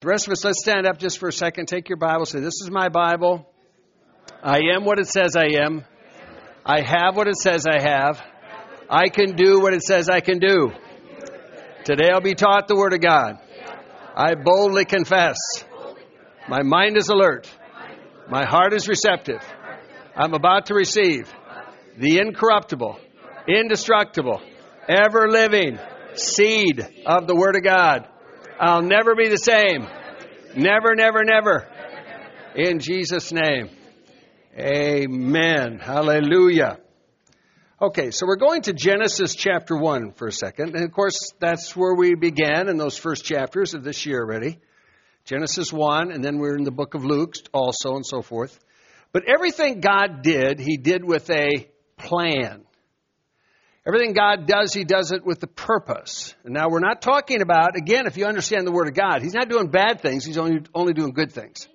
[0.00, 1.66] The rest of us, let's stand up just for a second.
[1.66, 2.24] Take your Bible.
[2.24, 3.46] Say, This is my Bible.
[4.42, 5.84] I am what it says I am.
[6.64, 8.18] I have what it says I have.
[8.88, 10.70] I can do what it says I can do.
[11.84, 13.40] Today I'll be taught the Word of God.
[14.16, 15.36] I boldly confess.
[16.48, 17.46] My mind is alert.
[18.30, 19.42] My heart is receptive.
[20.16, 21.30] I'm about to receive
[21.98, 22.98] the incorruptible,
[23.46, 24.40] indestructible,
[24.88, 25.78] ever living
[26.14, 28.08] seed of the Word of God.
[28.62, 29.88] I'll never be the same.
[30.54, 31.66] Never, never, never.
[32.54, 33.70] In Jesus' name.
[34.54, 35.78] Amen.
[35.78, 36.78] Hallelujah.
[37.80, 40.74] Okay, so we're going to Genesis chapter 1 for a second.
[40.76, 44.58] And of course, that's where we began in those first chapters of this year already.
[45.24, 48.58] Genesis 1, and then we're in the book of Luke also, and so forth.
[49.12, 51.66] But everything God did, He did with a
[51.96, 52.66] plan.
[53.86, 56.34] Everything God does, He does it with a purpose.
[56.44, 59.34] And now we're not talking about, again, if you understand the Word of God, He's
[59.34, 61.66] not doing bad things, He's only, only doing good things.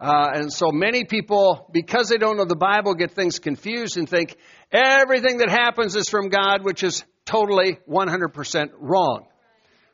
[0.00, 4.08] Uh, and so many people, because they don't know the Bible, get things confused and
[4.08, 4.36] think
[4.70, 9.26] everything that happens is from God, which is totally 100% wrong.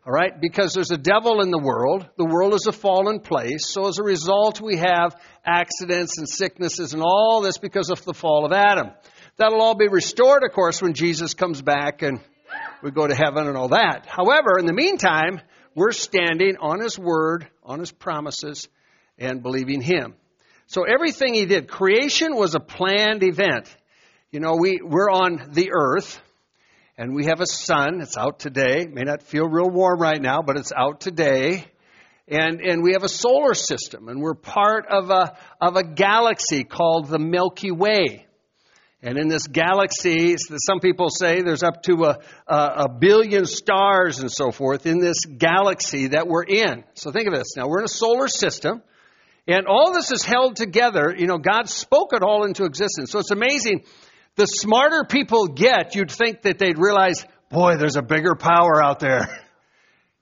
[0.07, 0.39] All right?
[0.39, 2.07] Because there's a devil in the world.
[2.19, 3.73] The world is a fallen place.
[3.73, 8.13] So as a result, we have accidents and sicknesses and all this because of the
[8.13, 8.91] fall of Adam.
[9.37, 12.21] That'll all be restored, of course, when Jesus comes back and
[12.83, 14.07] we go to heaven and all that.
[14.07, 15.41] However, in the meantime,
[15.75, 18.69] we're standing on His Word, on His promises,
[19.19, 20.15] and believing Him.
[20.67, 23.75] So everything He did, creation was a planned event.
[24.31, 26.21] You know, we, we're on the earth,
[26.97, 28.01] and we have a sun.
[28.03, 28.87] It's out today.
[28.87, 31.65] May not feel real warm right now, but it's out today.
[32.29, 36.63] And, and we have a solar system, and we're part of a, of a galaxy
[36.63, 38.27] called the Milky Way.
[39.05, 40.35] And in this galaxy,
[40.67, 45.19] some people say there's up to a, a, billion stars and so forth in this
[45.27, 46.85] galaxy that we're in.
[46.95, 47.55] So think of this.
[47.55, 48.83] Now, we're in a solar system,
[49.47, 51.15] and all this is held together.
[51.15, 53.11] You know, God spoke it all into existence.
[53.11, 53.85] So it's amazing.
[54.37, 59.01] The smarter people get, you'd think that they'd realize, boy, there's a bigger power out
[59.01, 59.41] there.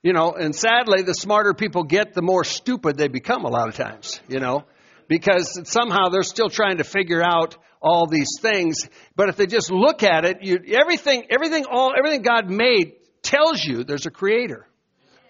[0.05, 3.69] You know, and sadly, the smarter people get, the more stupid they become a lot
[3.69, 4.65] of times, you know,
[5.07, 8.77] because somehow they're still trying to figure out all these things.
[9.15, 13.63] But if they just look at it, you, everything, everything, all, everything God made tells
[13.63, 14.65] you there's a creator.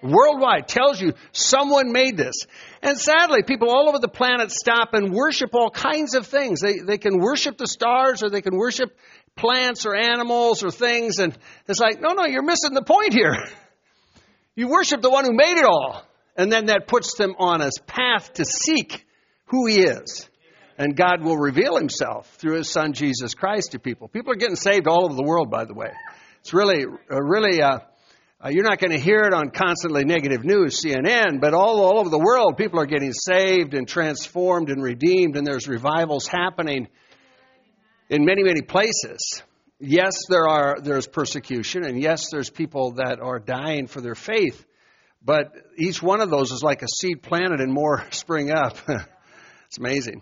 [0.03, 2.35] Worldwide tells you someone made this.
[2.81, 6.59] And sadly, people all over the planet stop and worship all kinds of things.
[6.59, 8.95] They, they can worship the stars or they can worship
[9.37, 11.19] plants or animals or things.
[11.19, 11.35] And
[11.67, 13.35] it's like, no, no, you're missing the point here.
[14.55, 16.05] You worship the one who made it all.
[16.37, 19.03] And then that puts them on a path to seek
[19.45, 20.29] who he is.
[20.77, 24.07] And God will reveal himself through his son Jesus Christ to people.
[24.07, 25.91] People are getting saved all over the world, by the way.
[26.39, 27.79] It's really, uh, really, uh,
[28.43, 31.99] uh, you're not going to hear it on constantly negative news, CNN, but all, all
[31.99, 36.87] over the world, people are getting saved and transformed and redeemed, and there's revivals happening
[38.09, 39.43] in many, many places.
[39.79, 44.65] Yes, there are, there's persecution, and yes, there's people that are dying for their faith,
[45.23, 48.77] but each one of those is like a seed planted and more spring up.
[48.87, 50.21] it's amazing.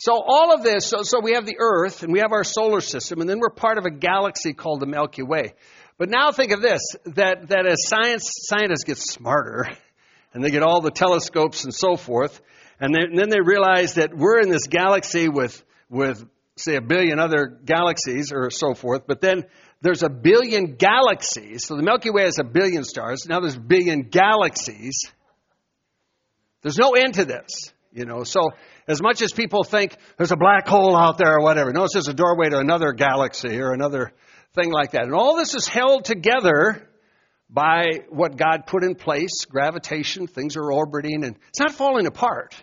[0.00, 2.80] So all of this, so, so we have the Earth and we have our solar
[2.80, 5.52] system, and then we're part of a galaxy called the Milky Way.
[5.98, 9.68] But now think of this: that that as science scientists get smarter,
[10.32, 12.40] and they get all the telescopes and so forth,
[12.80, 16.80] and then, and then they realize that we're in this galaxy with with say a
[16.80, 19.02] billion other galaxies or so forth.
[19.06, 19.44] But then
[19.82, 21.66] there's a billion galaxies.
[21.66, 23.26] So the Milky Way has a billion stars.
[23.28, 24.98] Now there's a billion galaxies.
[26.62, 27.50] There's no end to this,
[27.92, 28.24] you know.
[28.24, 28.50] So
[28.86, 31.94] as much as people think there's a black hole out there or whatever, no, it's
[31.94, 34.12] just a doorway to another galaxy or another
[34.54, 35.04] thing like that.
[35.04, 36.88] And all this is held together
[37.48, 42.54] by what God put in place gravitation, things are orbiting, and it's not falling apart.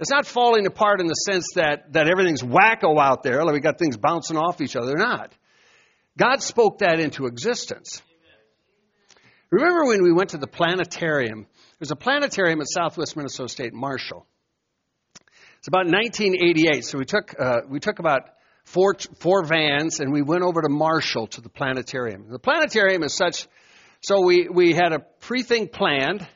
[0.00, 3.60] It's not falling apart in the sense that, that everything's wacko out there, like we
[3.60, 4.94] got things bouncing off each other.
[4.96, 5.32] Not.
[6.16, 8.02] God spoke that into existence.
[9.50, 11.46] Remember when we went to the planetarium?
[11.84, 14.26] There's a planetarium at Southwest Minnesota State Marshall.
[15.58, 18.22] It's about 1988, so we took, uh, we took about
[18.64, 22.30] four, four vans, and we went over to Marshall to the planetarium.
[22.30, 23.46] The planetarium is such,
[24.00, 26.26] so we, we had a pre thing planned,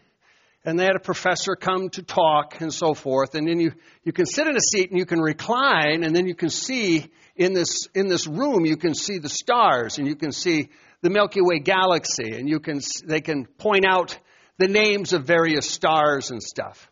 [0.66, 3.72] and they had a professor come to talk and so forth, and then you,
[4.04, 7.10] you can sit in a seat and you can recline, and then you can see
[7.36, 10.68] in this, in this room, you can see the stars, and you can see
[11.00, 14.18] the Milky Way galaxy, and you can, they can point out
[14.58, 16.90] the names of various stars and stuff.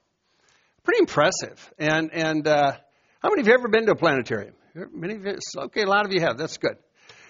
[0.84, 1.72] Pretty impressive.
[1.78, 2.72] And, and uh,
[3.20, 4.54] how many of you have ever been to a planetarium?
[4.92, 6.38] Many of you, okay, a lot of you have.
[6.38, 6.76] That's good.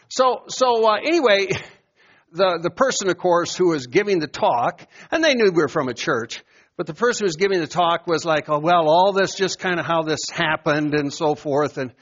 [0.09, 1.49] So, so uh, anyway,
[2.33, 5.69] the, the person, of course, who was giving the talk, and they knew we were
[5.69, 6.45] from a church,
[6.77, 9.59] but the person who was giving the talk was like, oh, well, all this just
[9.59, 11.79] kind of how this happened and so forth.
[11.79, 11.93] And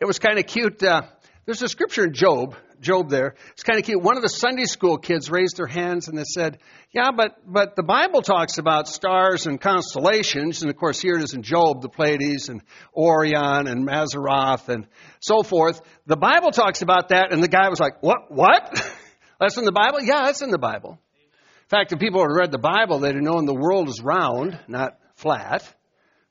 [0.00, 0.82] it was kind of cute.
[0.82, 1.02] Uh,
[1.46, 3.34] there's a scripture in Job, Job there.
[3.52, 4.02] It's kind of cute.
[4.02, 6.58] One of the Sunday school kids raised their hands and they said,
[6.92, 10.62] yeah, but, but the Bible talks about stars and constellations.
[10.62, 12.62] And of course, here it is in Job, the Pleiades and
[12.96, 14.86] Orion and Mazzaroth and
[15.20, 15.80] so forth.
[16.06, 17.32] The Bible talks about that.
[17.32, 18.72] And the guy was like, what, what?
[19.40, 20.00] that's in the Bible?
[20.02, 20.98] Yeah, that's in the Bible.
[21.64, 24.58] In fact, if people had read the Bible, they'd have known the world is round,
[24.68, 25.62] not flat,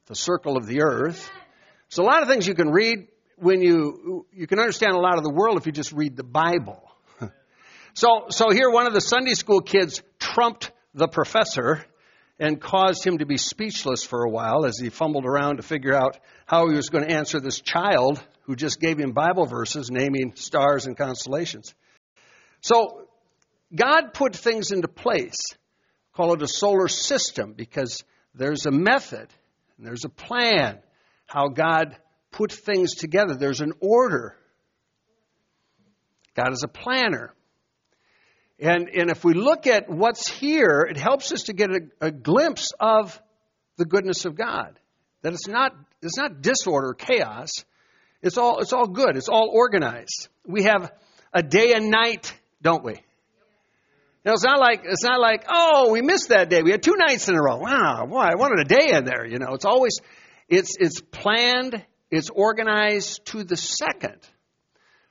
[0.05, 1.29] the circle of the earth.
[1.89, 3.07] So a lot of things you can read
[3.43, 6.23] when you you can understand a lot of the world if you just read the
[6.23, 6.81] Bible.
[7.93, 11.85] so so here one of the Sunday school kids trumped the professor
[12.39, 15.93] and caused him to be speechless for a while as he fumbled around to figure
[15.93, 19.91] out how he was going to answer this child who just gave him Bible verses
[19.91, 21.73] naming stars and constellations.
[22.61, 23.07] So
[23.75, 25.37] God put things into place.
[26.13, 28.03] Call it a solar system because
[28.35, 29.27] there's a method
[29.77, 30.79] and there's a plan
[31.25, 31.97] how God
[32.33, 33.35] put things together.
[33.35, 34.35] There's an order.
[36.35, 37.33] God is a planner.
[38.59, 42.11] And, and if we look at what's here, it helps us to get a, a
[42.11, 43.19] glimpse of
[43.77, 44.77] the goodness of God.
[45.21, 47.49] That it's not, it's not disorder, chaos.
[48.21, 49.15] It's all, it's all good.
[49.15, 50.27] It's all organized.
[50.45, 50.91] We have
[51.33, 52.93] a day and night, don't we?
[52.93, 56.61] You know, it's not like it's not like oh we missed that day.
[56.61, 57.57] We had two nights in a row.
[57.57, 59.25] Wow, boy, I wanted a day in there.
[59.25, 59.99] You know, it's always
[60.47, 61.83] it's it's planned
[62.13, 64.19] it's organized to the second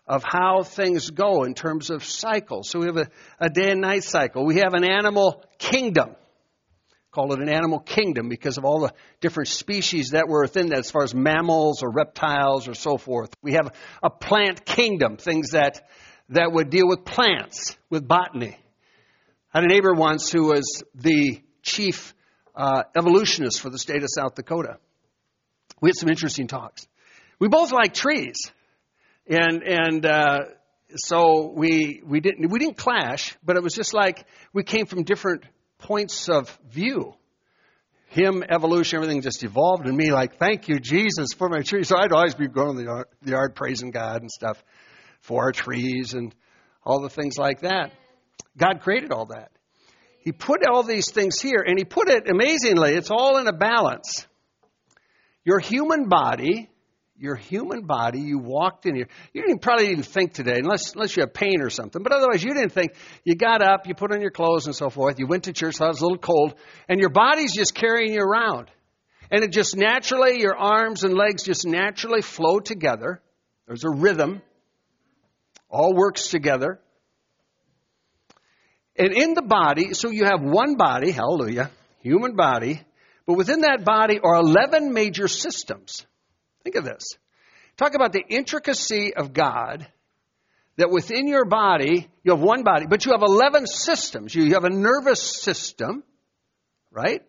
[0.07, 2.71] of how things go in terms of cycles.
[2.71, 3.09] So we have a,
[3.41, 4.45] a day and night cycle.
[4.45, 6.15] We have an animal kingdom.
[7.11, 10.79] Call it an animal kingdom because of all the different species that were within that,
[10.79, 13.35] as far as mammals or reptiles or so forth.
[13.43, 15.89] We have a plant kingdom, things that,
[16.29, 18.57] that would deal with plants, with botany.
[19.53, 22.15] I had a neighbor once who was the chief
[22.55, 24.79] uh, evolutionist for the state of South Dakota.
[25.81, 26.87] We had some interesting talks
[27.43, 28.37] we both like trees,
[29.27, 30.39] and and uh,
[30.95, 35.03] so we we didn't we didn't clash, but it was just like we came from
[35.03, 35.43] different
[35.79, 37.15] points of view.
[38.11, 41.83] Him, evolution, everything just evolved, and me like, thank you, Jesus, for my tree.
[41.83, 44.63] So I'd always be going to the yard, the yard praising God and stuff
[45.23, 46.33] for our trees and
[46.85, 47.91] all the things like that.
[48.57, 49.51] God created all that.
[50.21, 53.53] He put all these things here, and He put it amazingly, it's all in a
[53.53, 54.29] balance.
[55.45, 56.69] Your human body
[57.23, 59.07] your human body, you walked in here.
[59.33, 62.03] You didn't probably even think today, unless unless you have pain or something.
[62.03, 62.95] But otherwise, you didn't think.
[63.25, 65.21] You got up, you put on your clothes and so forth.
[65.21, 66.55] You went to church, thought it was a little cold,
[66.89, 68.73] and your body's just carrying you around.
[69.31, 73.23] And it just naturally, your arms and legs just naturally flow together.
[73.69, 74.43] There's a rhythm.
[75.71, 76.81] All works together.
[78.97, 82.83] And in the body, so you have one body, hallelujah, human body,
[83.27, 86.05] but within that body are 11 major systems.
[86.65, 87.05] Think of this.
[87.77, 89.87] Talk about the intricacy of God
[90.77, 94.35] that within your body, you have one body, but you have 11 systems.
[94.35, 96.03] You have a nervous system,
[96.91, 97.23] right?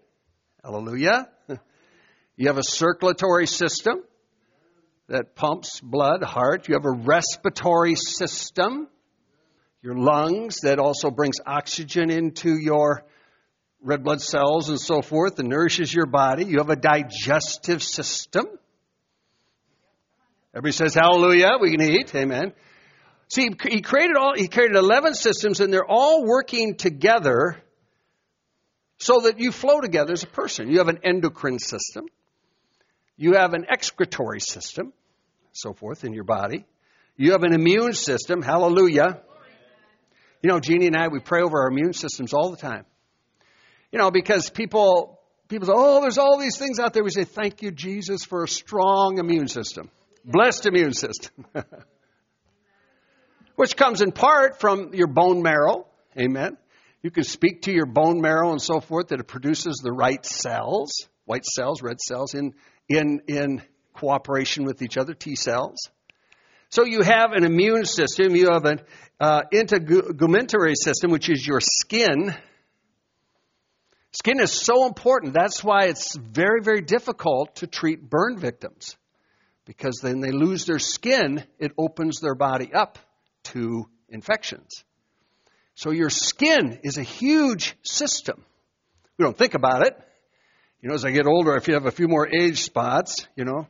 [0.64, 1.30] Hallelujah.
[2.36, 4.02] You have a circulatory system
[5.08, 6.68] that pumps blood, heart.
[6.68, 8.88] You have a respiratory system,
[9.84, 13.06] your lungs that also brings oxygen into your
[13.84, 16.46] red blood cells and so forth and nourishes your body.
[16.46, 18.46] You have a digestive system.
[20.56, 21.58] Everybody says hallelujah.
[21.60, 22.14] We can eat.
[22.14, 22.54] Amen.
[23.28, 27.58] See, he created all, he created 11 systems and they're all working together
[29.00, 30.70] so that you flow together as a person.
[30.70, 32.06] You have an endocrine system.
[33.18, 34.94] You have an excretory system,
[35.52, 36.66] so forth, in your body.
[37.16, 38.42] You have an immune system.
[38.42, 39.22] Hallelujah.
[40.42, 42.86] You know, Jeannie and I, we pray over our immune systems all the time.
[43.92, 47.04] You know, because people, people say, oh, there's all these things out there.
[47.04, 49.90] We say, thank you, Jesus, for a strong immune system.
[50.26, 51.46] Blessed immune system.
[53.56, 55.88] Which comes in part from your bone marrow.
[56.18, 56.58] Amen.
[57.02, 60.26] You can speak to your bone marrow and so forth that it produces the right
[60.26, 62.54] cells, white cells, red cells, in,
[62.88, 63.62] in, in
[63.94, 65.90] cooperation with each other, T cells.
[66.70, 68.82] So you have an immune system, you have an
[69.20, 72.34] uh, integumentary system, which is your skin.
[74.12, 75.34] Skin is so important.
[75.34, 78.96] That's why it's very, very difficult to treat burn victims.
[79.66, 83.00] Because then they lose their skin, it opens their body up
[83.44, 84.84] to infections.
[85.76, 88.44] So your skin is a huge system.
[89.18, 89.98] We don't think about it.
[90.82, 93.46] You know, as I get older, if you have a few more age spots, you
[93.46, 93.68] know,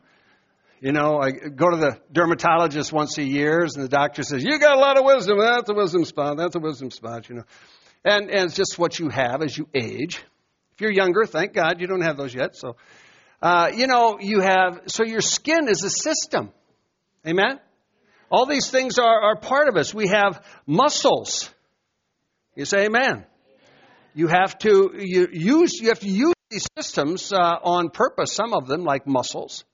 [0.81, 4.59] you know, I go to the dermatologist once a year, and the doctor says, "You
[4.59, 5.39] got a lot of wisdom.
[5.39, 6.35] That's a wisdom spot.
[6.35, 7.43] That's a wisdom spot." You know,
[8.03, 10.21] and and it's just what you have as you age.
[10.73, 12.57] If you're younger, thank God you don't have those yet.
[12.57, 12.75] So,
[13.43, 16.49] uh, you know, you have so your skin is a system.
[17.27, 17.59] Amen.
[18.31, 19.93] All these things are, are part of us.
[19.93, 21.49] We have muscles.
[22.55, 23.25] You say amen.
[24.15, 28.33] You have to you use you have to use these systems uh, on purpose.
[28.33, 29.65] Some of them, like muscles.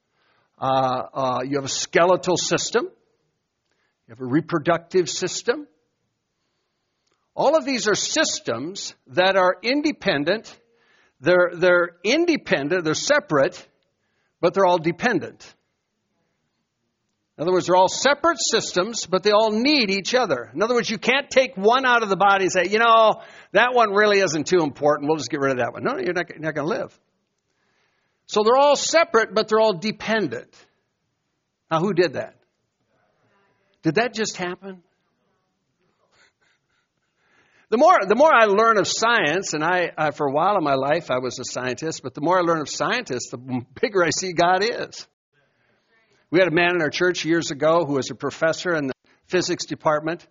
[0.57, 2.85] Uh, uh, you have a skeletal system.
[2.85, 5.67] You have a reproductive system.
[7.35, 10.58] All of these are systems that are independent.
[11.21, 13.67] They're, they're independent, they're separate,
[14.39, 15.53] but they're all dependent.
[17.37, 20.51] In other words, they're all separate systems, but they all need each other.
[20.53, 23.21] In other words, you can't take one out of the body and say, you know,
[23.53, 25.07] that one really isn't too important.
[25.07, 25.83] We'll just get rid of that one.
[25.83, 26.99] No, you're not, you're not going to live.
[28.25, 30.53] So they're all separate, but they're all dependent.
[31.71, 32.35] Now, who did that?
[33.83, 34.83] Did that just happen?
[37.71, 40.63] The more, the more I learn of science, and I, I, for a while in
[40.63, 43.37] my life, I was a scientist, but the more I learn of scientists, the
[43.79, 45.07] bigger I see God is.
[46.31, 48.93] We had a man in our church years ago who was a professor in the
[49.27, 50.25] physics department,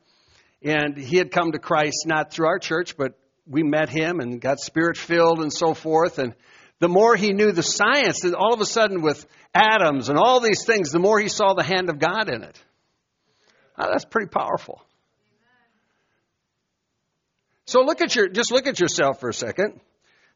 [0.64, 3.16] and he had come to Christ not through our church, but
[3.47, 6.18] we met him and got spirit filled and so forth.
[6.18, 6.35] And
[6.80, 10.64] the more he knew the science, all of a sudden with atoms and all these
[10.64, 12.61] things, the more he saw the hand of God in it.
[13.78, 14.83] Oh, that's pretty powerful.
[17.68, 19.78] So look at your, just look at yourself for a second.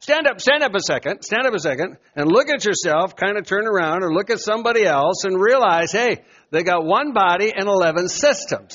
[0.00, 3.38] Stand up, stand up a second, stand up a second, and look at yourself, kind
[3.38, 7.50] of turn around, or look at somebody else and realize, hey, they got one body
[7.56, 8.74] and 11 systems.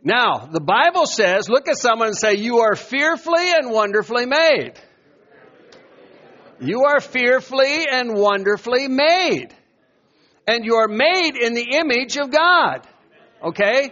[0.00, 4.74] Now, the Bible says, look at someone and say, you are fearfully and wonderfully made.
[6.60, 9.48] You are fearfully and wonderfully made.
[10.46, 12.86] And you are made in the image of God.
[13.42, 13.90] Okay?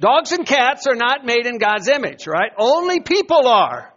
[0.00, 2.50] Dogs and cats are not made in God's image, right?
[2.58, 3.92] Only people are.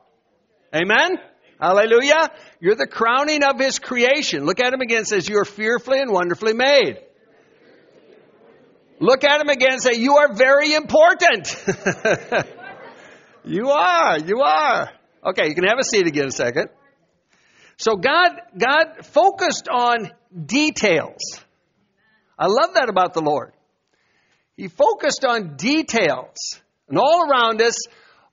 [0.74, 1.18] Amen?
[1.60, 2.30] Hallelujah.
[2.60, 4.46] You're the crowning of His creation.
[4.46, 7.00] Look at Him again says, You are fearfully and wonderfully made.
[9.00, 11.56] Look at Him again and say, You are very important.
[13.44, 14.20] you are.
[14.20, 14.92] You are.
[15.26, 16.70] Okay, you can have a seat again a second.
[17.78, 20.12] So God, God focused on
[20.46, 21.22] details.
[22.38, 23.54] I love that about the Lord.
[24.58, 26.60] He focused on details.
[26.90, 27.76] And all around us,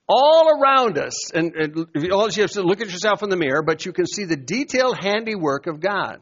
[0.08, 3.62] all around us, and, and all you have to look at yourself in the mirror,
[3.62, 6.20] but you can see the detailed handiwork of God.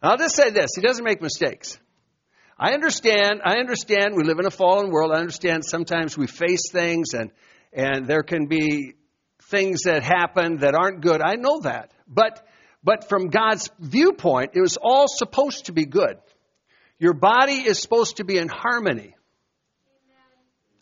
[0.00, 1.78] And I'll just say this, He doesn't make mistakes.
[2.58, 5.12] I understand, I understand we live in a fallen world.
[5.12, 7.30] I understand sometimes we face things and,
[7.72, 8.94] and there can be
[9.50, 11.22] things that happen that aren't good.
[11.22, 11.92] I know that.
[12.08, 12.44] But,
[12.82, 16.18] but from God's viewpoint, it was all supposed to be good.
[16.98, 19.14] Your body is supposed to be in harmony.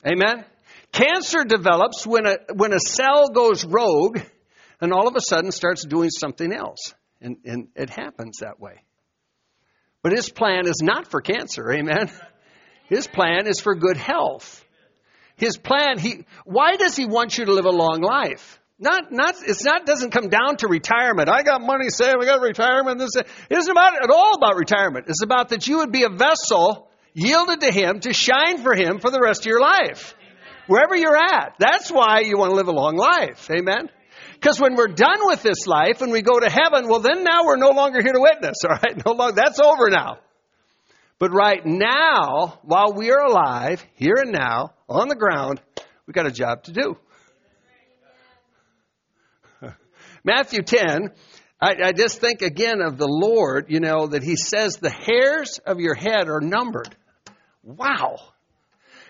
[0.05, 0.23] Amen?
[0.23, 0.45] Amen?
[0.93, 4.21] Cancer develops when a, when a cell goes rogue
[4.81, 6.95] and all of a sudden starts doing something else.
[7.21, 8.83] And, and it happens that way.
[10.03, 11.71] But his plan is not for cancer.
[11.73, 12.11] Amen?
[12.89, 14.65] His plan is for good health.
[15.37, 18.61] His plan, he, why does he want you to live a long life?
[18.79, 21.31] Not, not, it's not, doesn't come down to retirement.
[21.31, 22.99] I got money saved, I got retirement.
[22.99, 25.07] This, it isn't about, at all about retirement.
[25.09, 28.99] It's about that you would be a vessel yielded to Him to shine for Him
[28.99, 30.15] for the rest of your life.
[30.67, 31.55] Wherever you're at.
[31.59, 33.51] That's why you want to live a long life.
[33.51, 33.89] Amen?
[34.35, 37.45] Because when we're done with this life and we go to heaven, well then now
[37.47, 39.03] we're no longer here to witness, alright?
[39.07, 40.19] No longer, that's over now.
[41.19, 45.63] But right now, while we are alive, here and now, on the ground,
[46.07, 46.99] we got a job to do.
[50.27, 51.13] Matthew 10,
[51.61, 55.61] I, I, just think again of the Lord, you know, that He says the hairs
[55.65, 56.97] of your head are numbered.
[57.63, 58.17] Wow.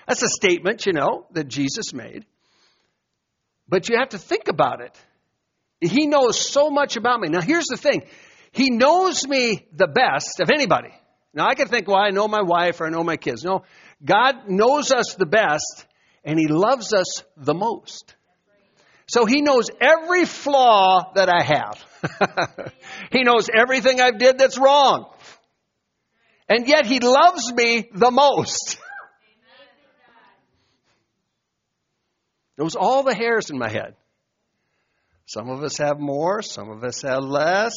[0.07, 2.27] That's a statement, you know, that Jesus made.
[3.67, 4.95] But you have to think about it.
[5.81, 7.29] He knows so much about me.
[7.29, 8.03] Now, here's the thing
[8.53, 10.93] He knows me the best of anybody.
[11.33, 13.43] Now, I can think, well, I know my wife or I know my kids.
[13.43, 13.65] No,
[14.05, 15.87] God knows us the best,
[16.25, 18.15] and He loves us the most.
[19.09, 22.73] So He knows every flaw that I have.
[23.13, 25.13] he knows everything I've did that's wrong.
[26.49, 28.79] And yet he loves me the most.
[32.59, 33.97] Knows all the hairs in my head.
[35.27, 37.75] Some of us have more, some of us have less,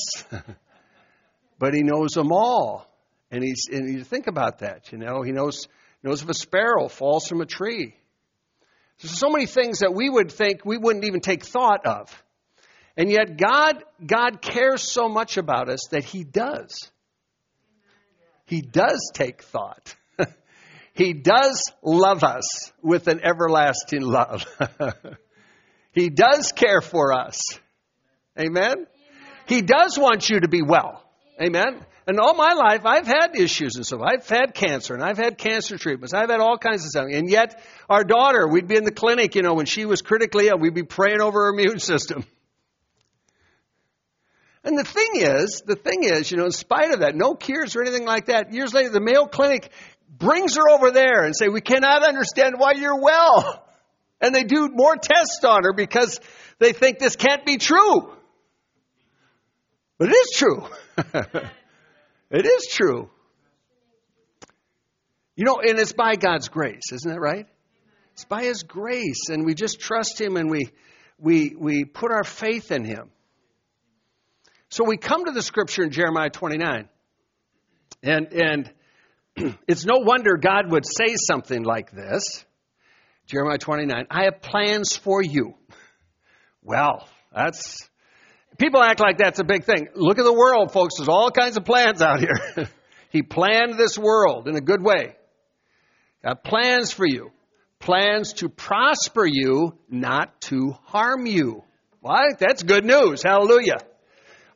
[1.60, 2.86] but he knows them all.
[3.32, 5.68] And he's and you think about that, you know, he knows
[6.02, 7.96] knows if a sparrow falls from a tree.
[9.02, 12.24] There's so many things that we would think we wouldn't even take thought of.
[12.98, 16.92] And yet God God cares so much about us that he does.
[18.46, 19.96] He does take thought.
[20.94, 24.44] he does love us with an everlasting love.
[25.94, 27.40] he does care for us.
[28.38, 28.88] Amen?
[29.46, 31.04] He does want you to be well.
[31.42, 31.86] Amen?
[32.10, 34.02] And all my life, I've had issues and stuff.
[34.02, 36.12] I've had cancer and I've had cancer treatments.
[36.12, 37.06] I've had all kinds of stuff.
[37.14, 40.48] And yet, our daughter, we'd be in the clinic, you know, when she was critically
[40.48, 42.26] ill, we'd be praying over her immune system.
[44.64, 47.76] And the thing is, the thing is, you know, in spite of that, no cures
[47.76, 49.70] or anything like that, years later, the Mayo Clinic
[50.10, 53.66] brings her over there and say, we cannot understand why you're well.
[54.22, 56.20] And they do more tests on her because
[56.58, 58.12] they think this can't be true.
[59.98, 60.68] But it is true.
[62.32, 63.10] it is true.
[65.36, 67.48] You know, and it's by God's grace, isn't that right?
[68.14, 70.70] It's by His grace, and we just trust Him and we,
[71.18, 73.10] we, we put our faith in Him.
[74.70, 76.90] So we come to the scripture in Jeremiah 29.
[78.04, 78.74] And, and
[79.68, 82.46] it's no wonder God would say something like this.
[83.26, 85.54] Jeremiah 29, I have plans for you.
[86.64, 87.89] Well, that's,
[88.60, 89.88] people act like that's a big thing.
[89.96, 90.98] Look at the world, folks.
[90.98, 92.68] There's all kinds of plans out here.
[93.10, 95.16] he planned this world in a good way.
[96.24, 97.32] Got plans for you.
[97.80, 101.64] Plans to prosper you, not to harm you.
[102.02, 102.30] Why?
[102.38, 103.24] That's good news.
[103.24, 103.78] Hallelujah.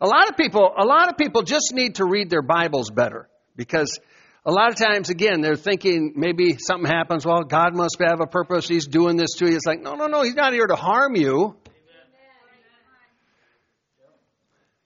[0.02, 3.30] A lot of people, a lot of people just need to read their Bibles better
[3.56, 4.00] because
[4.46, 7.26] a lot of times, again, they're thinking maybe something happens.
[7.26, 8.68] Well, God must have a purpose.
[8.68, 9.56] He's doing this to you.
[9.56, 10.22] It's like, no, no, no.
[10.22, 11.56] He's not here to harm you.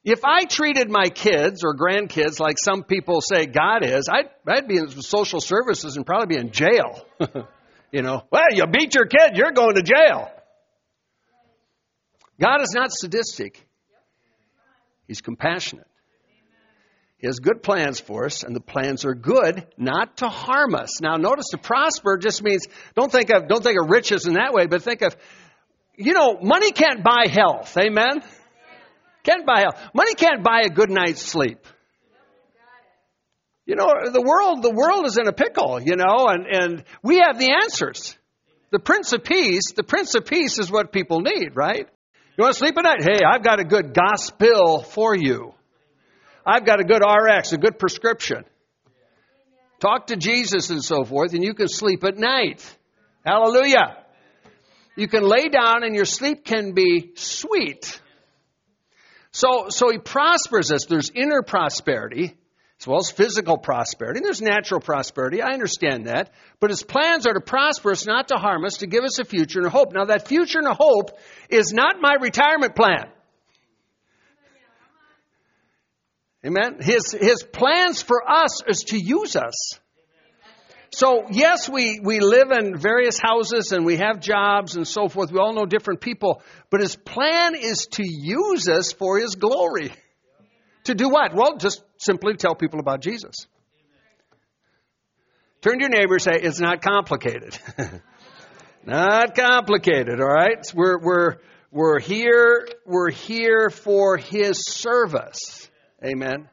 [0.09, 4.65] If I treated my kids or grandkids like some people say God is, I'd, I'd
[4.65, 7.05] be in social services and probably be in jail.
[7.91, 10.31] you know, well, you beat your kid, you're going to jail.
[12.39, 13.67] God is not sadistic.
[15.09, 15.87] He's compassionate.
[17.17, 21.01] He has good plans for us, and the plans are good, not to harm us.
[21.01, 22.65] Now, notice to prosper just means
[22.95, 25.17] don't think of don't think of riches in that way, but think of,
[25.97, 27.77] you know, money can't buy health.
[27.77, 28.21] Amen.
[29.27, 29.79] Can't buy health.
[29.93, 31.59] Money can't buy a good night's sleep.
[33.65, 35.81] You know, the world the world is in a pickle.
[35.81, 38.17] You know, and and we have the answers.
[38.71, 41.87] The Prince of Peace, the Prince of Peace is what people need, right?
[42.37, 43.01] You want to sleep at night?
[43.01, 45.53] Hey, I've got a good gospel for you.
[46.45, 48.43] I've got a good RX, a good prescription.
[49.79, 52.63] Talk to Jesus and so forth, and you can sleep at night.
[53.25, 53.97] Hallelujah.
[54.95, 58.01] You can lay down and your sleep can be sweet.
[59.37, 60.85] So, so he prospers us.
[60.85, 62.35] There's inner prosperity
[62.79, 64.17] as well as physical prosperity.
[64.17, 65.43] And there's natural prosperity.
[65.43, 66.31] I understand that.
[66.59, 69.25] But his plans are to prosper us, not to harm us, to give us a
[69.25, 69.93] future and a hope.
[69.93, 71.19] Now, that future and a hope
[71.49, 73.11] is not my retirement plan.
[76.43, 76.77] Amen.
[76.81, 79.79] His, his plans for us is to use us.
[80.97, 85.31] So, yes, we, we live in various houses and we have jobs and so forth.
[85.31, 86.41] We all know different people.
[86.71, 89.93] But his plan is to use us for his glory.
[90.85, 91.35] To do what?
[91.35, 93.45] Well, just simply tell people about Jesus.
[95.61, 97.55] Turn to your neighbor and say, it's not complicated.
[98.83, 100.65] not complicated, all right?
[100.73, 101.35] We're, we're,
[101.69, 105.69] we're here, we're here for his service.
[106.03, 106.49] Amen.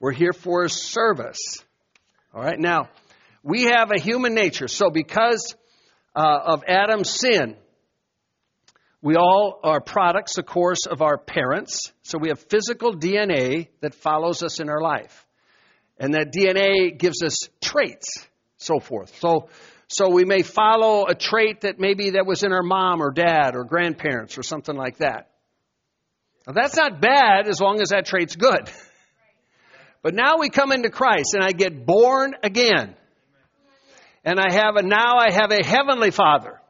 [0.00, 1.58] We're here for his service.
[2.32, 2.58] All right.
[2.58, 2.88] Now,
[3.48, 4.68] we have a human nature.
[4.68, 5.56] So because
[6.14, 7.56] uh, of Adam's sin,
[9.00, 11.92] we all are products, of course, of our parents.
[12.02, 15.26] So we have physical DNA that follows us in our life.
[15.98, 18.26] And that DNA gives us traits,
[18.58, 19.18] so forth.
[19.18, 19.48] So,
[19.88, 23.56] so we may follow a trait that maybe that was in our mom or dad
[23.56, 25.30] or grandparents or something like that.
[26.46, 28.70] Now that's not bad as long as that trait's good.
[30.00, 32.94] But now we come into Christ and I get born again.
[34.28, 36.60] And I have a, now I have a heavenly father.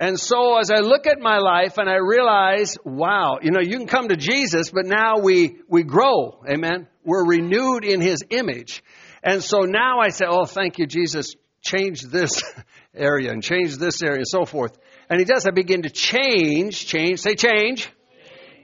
[0.00, 3.78] And so as I look at my life and I realize, wow, you know, you
[3.78, 6.42] can come to Jesus, but now we, we grow.
[6.50, 6.88] Amen.
[7.04, 8.82] We're renewed in his image.
[9.22, 11.36] And so now I say, oh, thank you, Jesus.
[11.62, 12.42] Change this
[12.96, 14.76] area and change this area and so forth.
[15.08, 15.46] And he does.
[15.46, 17.88] I begin to change, change, say change.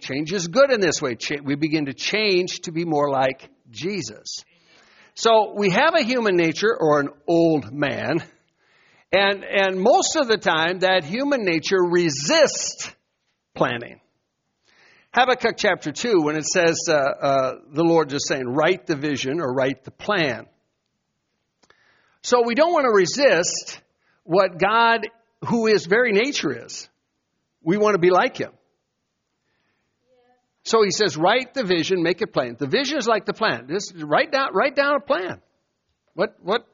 [0.00, 1.16] Change is good in this way.
[1.44, 4.44] We begin to change to be more like Jesus.
[5.14, 8.24] So we have a human nature or an old man,
[9.12, 12.90] and, and most of the time that human nature resists
[13.54, 14.00] planning.
[15.14, 19.40] Habakkuk chapter 2, when it says uh, uh, the Lord just saying, write the vision
[19.40, 20.46] or write the plan.
[22.22, 23.78] So we don't want to resist
[24.24, 25.06] what God,
[25.46, 26.88] who is very nature, is.
[27.62, 28.52] We want to be like Him.
[30.72, 32.56] So he says, write the vision, make it plain.
[32.58, 33.68] The vision is like the plan.
[33.68, 35.42] Just write down, write down a plan.
[36.14, 36.66] What, what,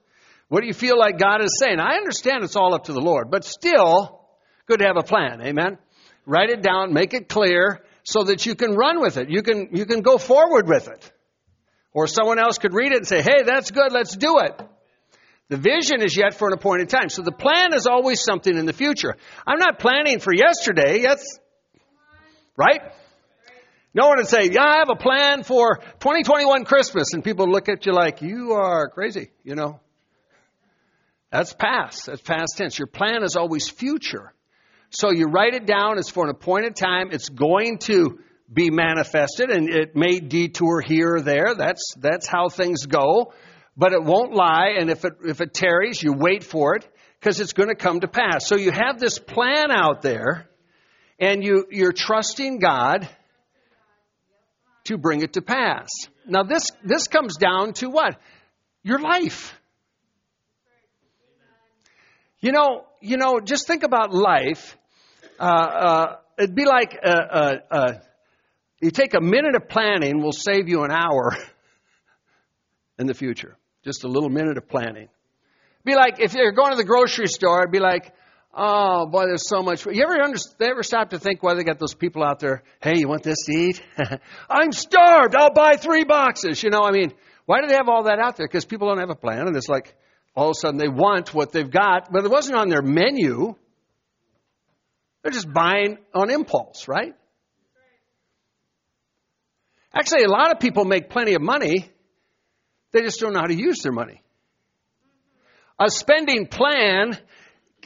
[0.47, 1.81] what do you feel like God is saying?
[1.81, 4.21] I understand it's all up to the Lord, but still,
[4.67, 5.43] good to have a plan.
[5.43, 5.79] Amen.
[6.27, 9.31] Write it down, make it clear, so that you can run with it.
[9.31, 11.13] You can, you can go forward with it.
[11.93, 14.61] Or someone else could read it and say, hey, that's good, let's do it.
[15.49, 17.09] The vision is yet for an appointed time.
[17.09, 19.17] So the plan is always something in the future.
[19.45, 21.03] I'm not planning for yesterday.
[21.03, 21.41] That's,
[22.57, 22.93] right?
[23.99, 27.15] No one would say, yeah, I have a plan for 2021 Christmas.
[27.15, 29.81] And people look at you like, you are crazy, you know.
[31.33, 32.07] That's past.
[32.07, 32.79] That's past tense.
[32.79, 34.33] Your plan is always future.
[34.91, 35.99] So you write it down.
[35.99, 37.09] It's for an appointed time.
[37.11, 41.57] It's going to be manifested and it may detour here or there.
[41.57, 43.33] That's, that's how things go.
[43.77, 44.77] But it won't lie.
[44.79, 47.99] And if it, if it tarries, you wait for it because it's going to come
[47.99, 48.47] to pass.
[48.47, 50.49] So you have this plan out there
[51.19, 53.09] and you, you're trusting God
[54.89, 55.89] to bring it to pass.
[56.27, 58.19] Now this, this comes down to what?
[58.83, 59.55] Your life.
[62.41, 64.77] You know, you know, just think about life.
[65.39, 67.93] Uh, uh, it'd be like uh, uh, uh,
[68.81, 71.37] you take a minute of planning will save you an hour
[72.99, 73.57] in the future.
[73.85, 75.09] Just a little minute of planning.
[75.85, 77.61] Be like if you're going to the grocery store.
[77.61, 78.13] It'd be like,
[78.55, 79.87] oh boy, there's so much.
[79.87, 82.63] You ever under, ever stop to think why they got those people out there?
[82.81, 83.83] Hey, you want this to eat?
[84.51, 85.35] I'm starved.
[85.37, 86.63] I'll buy three boxes.
[86.63, 87.13] You know, I mean,
[87.47, 88.47] why do they have all that out there?
[88.47, 89.97] Because people don't have a plan, and it's like
[90.35, 93.55] all of a sudden they want what they've got, but it wasn't on their menu.
[95.23, 97.15] They're just buying on impulse, right?
[99.95, 101.91] Actually, a lot of people make plenty of money.
[102.93, 104.23] They just don't know how to use their money.
[105.81, 107.19] A spending plan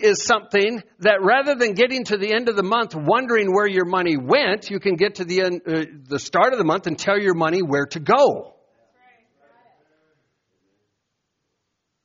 [0.03, 3.85] is something that rather than getting to the end of the month wondering where your
[3.85, 6.99] money went, you can get to the end, uh, the start of the month and
[6.99, 8.55] tell your money where to go.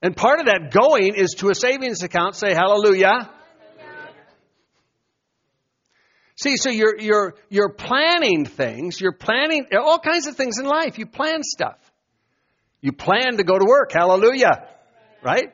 [0.01, 3.31] And part of that going is to a savings account, say hallelujah.
[6.35, 10.99] See, so you're, you're, you're planning things, you're planning all kinds of things in life.
[10.99, 11.79] You plan stuff.
[12.79, 14.67] You plan to go to work, hallelujah.
[15.23, 15.51] Right?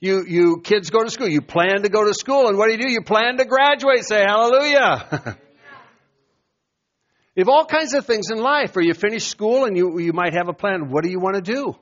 [0.00, 2.72] You, you kids go to school, you plan to go to school, and what do
[2.72, 2.90] you do?
[2.90, 5.36] You plan to graduate, say hallelujah.
[7.36, 10.32] have all kinds of things in life, or you finish school and you, you might
[10.32, 10.90] have a plan.
[10.90, 11.76] What do you want to do?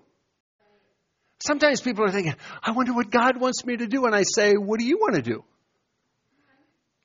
[1.40, 4.06] Sometimes people are thinking, I wonder what God wants me to do.
[4.06, 5.44] And I say, What do you want to do?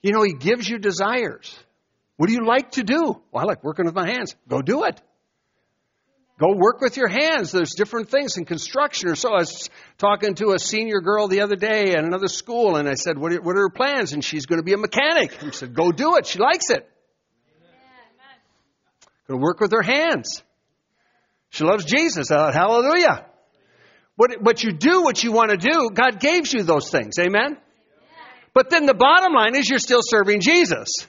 [0.02, 1.56] You know, He gives you desires.
[2.17, 3.21] What do you like to do?
[3.32, 4.36] Well, I like working with my hands.
[4.47, 4.99] Go do it.
[6.39, 7.52] Go work with your hands.
[7.52, 9.30] There's different things in construction or so.
[9.30, 9.69] I was
[10.00, 13.32] talking to a senior girl the other day at another school, and I said, What
[13.34, 14.13] are, what are her plans?
[14.13, 15.41] And she's going to be a mechanic.
[15.41, 16.26] And said, Go do it.
[16.26, 16.89] She likes it.
[19.28, 20.43] Going to work with her hands.
[21.50, 22.32] She loves Jesus.
[22.32, 23.26] Uh, hallelujah.
[24.17, 25.91] But, but you do what you want to do.
[25.93, 27.17] God gave you those things.
[27.19, 27.58] Amen?
[28.54, 31.08] But then the bottom line is you're still serving Jesus.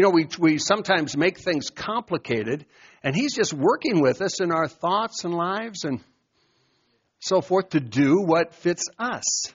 [0.00, 2.64] You know, we, we sometimes make things complicated,
[3.02, 6.00] and He's just working with us in our thoughts and lives and
[7.18, 9.52] so forth to do what fits us.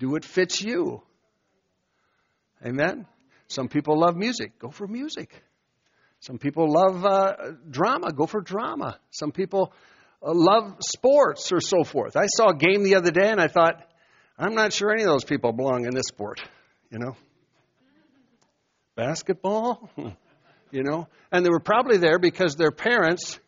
[0.00, 1.00] Do what fits you.
[2.66, 3.06] Amen?
[3.46, 4.58] Some people love music.
[4.58, 5.32] Go for music.
[6.18, 7.36] Some people love uh,
[7.70, 8.12] drama.
[8.12, 8.98] Go for drama.
[9.12, 9.72] Some people
[10.20, 12.16] uh, love sports or so forth.
[12.16, 13.80] I saw a game the other day and I thought,
[14.36, 16.40] I'm not sure any of those people belong in this sport.
[16.90, 17.16] You know,
[18.94, 19.90] basketball.
[20.70, 23.38] you know, and they were probably there because their parents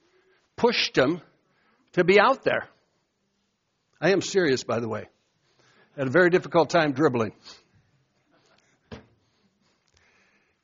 [0.57, 1.21] pushed them
[1.93, 2.69] to be out there.
[4.01, 5.09] I am serious, by the way.
[5.97, 7.33] Had a very difficult time dribbling.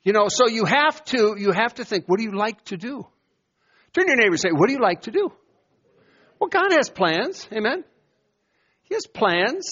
[0.03, 2.77] You know, so you have to you have to think, what do you like to
[2.77, 3.05] do?
[3.93, 5.31] Turn your neighbor and say, What do you like to do?
[6.39, 7.47] Well, God has plans.
[7.51, 7.83] Amen.
[8.83, 9.69] He has plans.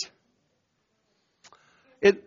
[2.01, 2.23] It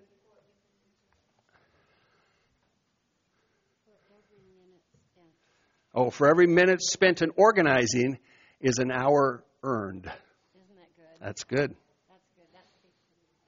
[5.95, 8.19] Oh, for every minute spent in organizing
[8.61, 10.07] is an hour earned.
[10.07, 11.21] Isn't that good?
[11.21, 11.77] That's good.
[12.09, 12.47] That's good.
[12.55, 12.71] That's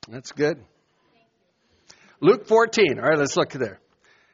[0.09, 0.64] That's good.
[2.20, 2.98] Luke 14.
[2.98, 3.80] All right, let's look there.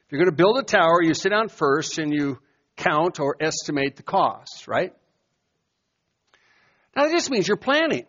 [0.06, 2.38] If you're going to build a tower, you sit down first and you
[2.76, 4.92] count or estimate the cost, right?
[6.96, 8.06] Now, that just means you're planning.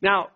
[0.00, 0.28] Now,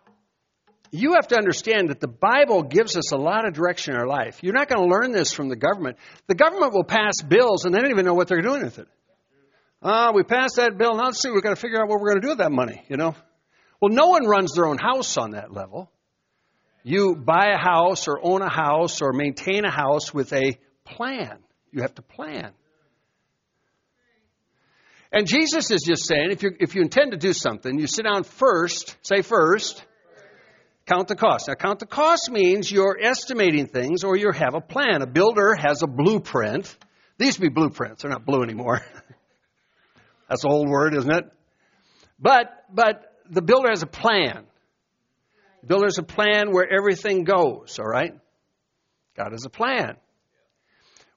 [0.90, 4.06] you have to understand that the Bible gives us a lot of direction in our
[4.06, 4.42] life.
[4.42, 5.98] You're not going to learn this from the government.
[6.26, 8.88] The government will pass bills and they don't even know what they're doing with it.
[9.82, 10.96] Uh, we passed that bill.
[10.96, 12.52] Now let's see, we've got to figure out what we're going to do with that
[12.52, 13.14] money, you know?
[13.80, 15.90] Well, no one runs their own house on that level.
[16.82, 21.38] You buy a house or own a house or maintain a house with a plan.
[21.70, 22.52] You have to plan.
[25.12, 28.04] And Jesus is just saying if you, if you intend to do something, you sit
[28.04, 29.84] down first, say first,
[30.88, 31.48] count the cost.
[31.48, 35.02] Now, count the cost means you're estimating things or you have a plan.
[35.02, 36.74] A builder has a blueprint.
[37.18, 38.80] These be blueprints, they're not blue anymore.
[40.28, 41.24] That's an old word, isn't it?
[42.18, 44.44] But, but the builder has a plan.
[45.60, 48.14] The builder has a plan where everything goes, all right?
[49.16, 49.96] God has a plan.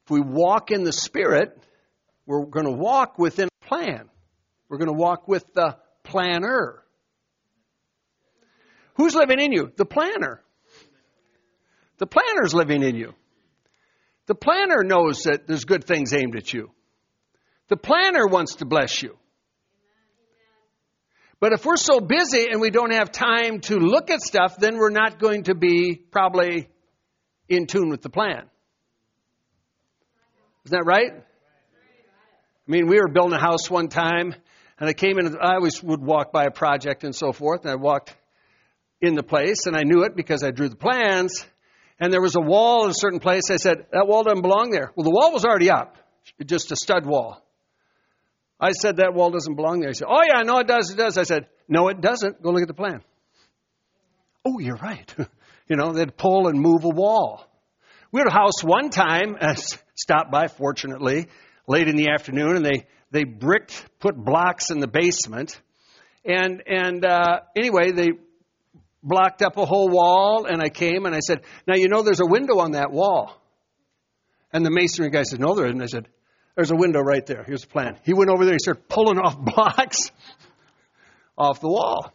[0.05, 1.57] If we walk in the Spirit,
[2.25, 4.09] we're going to walk within a plan.
[4.67, 6.80] We're going to walk with the planner.
[9.01, 9.71] Who's living in you?
[9.77, 10.43] The planner.
[11.97, 13.15] The planner's living in you.
[14.27, 16.69] The planner knows that there's good things aimed at you.
[17.69, 19.17] The planner wants to bless you.
[21.39, 24.77] But if we're so busy and we don't have time to look at stuff, then
[24.77, 26.69] we're not going to be probably
[27.49, 28.51] in tune with the plan.
[30.65, 31.11] Isn't that right?
[31.11, 34.35] I mean, we were building a house one time,
[34.79, 37.71] and I came in, I always would walk by a project and so forth, and
[37.71, 38.15] I walked
[39.01, 41.45] in the place, and I knew it because I drew the plans,
[41.99, 43.49] and there was a wall in a certain place.
[43.49, 44.91] I said, that wall doesn't belong there.
[44.95, 45.97] Well, the wall was already up,
[46.45, 47.43] just a stud wall.
[48.59, 49.89] I said, that wall doesn't belong there.
[49.89, 51.17] He said, oh yeah, no, it does, it does.
[51.17, 52.43] I said, no, it doesn't.
[52.43, 53.01] Go look at the plan.
[54.45, 55.13] Oh, you're right.
[55.67, 57.45] you know, they'd pull and move a wall.
[58.11, 59.55] We had a house one time, uh,
[59.95, 61.27] stopped by, fortunately,
[61.67, 65.59] late in the afternoon, and they, they bricked, put blocks in the basement.
[66.23, 68.09] And, and uh, anyway, they
[69.03, 72.19] blocked up a whole wall, and I came and I said, Now, you know, there's
[72.19, 73.41] a window on that wall.
[74.53, 75.81] And the masonry guy said, No, there isn't.
[75.81, 76.07] I said,
[76.55, 77.43] There's a window right there.
[77.43, 77.97] Here's the plan.
[78.03, 80.11] He went over there, he started pulling off blocks
[81.37, 82.13] off the wall.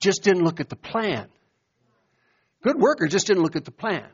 [0.00, 1.28] Just didn't look at the plan.
[2.62, 4.06] Good worker just didn't look at the plan.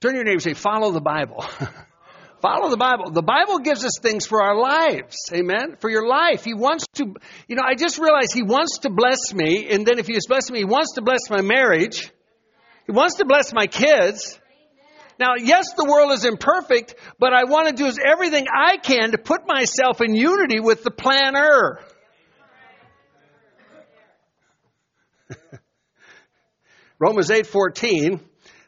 [0.00, 1.44] Turn your neighbor and say, follow the Bible.
[2.44, 3.10] follow the Bible.
[3.10, 5.16] The Bible gives us things for our lives.
[5.32, 5.76] Amen.
[5.80, 6.44] For your life.
[6.44, 7.14] He wants to,
[7.48, 9.68] you know, I just realized He wants to bless me.
[9.70, 12.12] And then if He has blessed me, He wants to bless my marriage.
[12.86, 14.38] He wants to bless my kids.
[15.18, 19.18] Now, yes, the world is imperfect, but I want to do everything I can to
[19.18, 21.80] put myself in unity with the planner.
[26.98, 28.20] Romans 8:14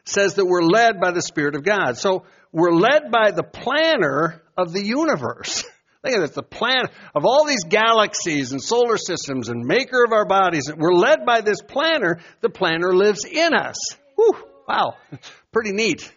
[0.05, 1.97] says that we're led by the Spirit of God.
[1.97, 2.23] So
[2.57, 5.63] we're led by the planner of the universe.
[6.03, 10.11] Think of this, the plan of all these galaxies and solar systems and maker of
[10.11, 10.71] our bodies.
[10.75, 12.19] We're led by this planner.
[12.41, 13.75] The planner lives in us.
[14.15, 14.35] Whew,
[14.67, 14.95] wow,
[15.51, 16.11] pretty neat.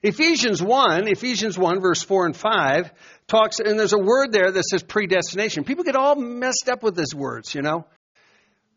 [0.00, 2.92] Ephesians 1, Ephesians 1, verse 4 and 5,
[3.26, 5.64] talks, and there's a word there that says predestination.
[5.64, 7.84] People get all messed up with these words, you know.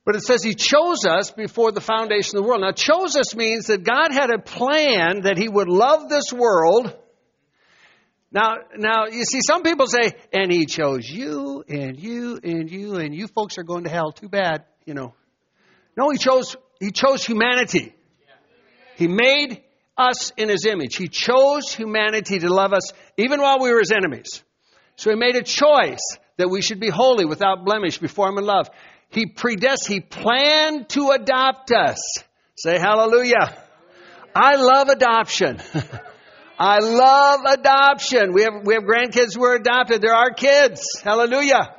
[0.04, 2.62] But it says he chose us before the foundation of the world.
[2.62, 6.96] Now, chose us means that God had a plan that he would love this world.
[8.32, 12.96] Now, now, you see, some people say, and he chose you, and you, and you,
[12.96, 14.12] and you folks are going to hell.
[14.12, 15.14] Too bad, you know.
[15.98, 17.94] No, he chose, he chose humanity.
[18.96, 19.62] He made
[19.98, 20.96] us in his image.
[20.96, 24.44] He chose humanity to love us even while we were his enemies.
[24.96, 28.46] So he made a choice that we should be holy without blemish before him in
[28.46, 28.70] love.
[29.12, 32.00] He predestined, He planned to adopt us.
[32.58, 33.58] Say hallelujah.
[34.34, 35.60] I love adoption.
[36.60, 38.34] I love adoption.
[38.34, 40.02] We have, we have grandkids who are adopted.
[40.02, 41.02] They're our kids.
[41.04, 41.76] Hallelujah.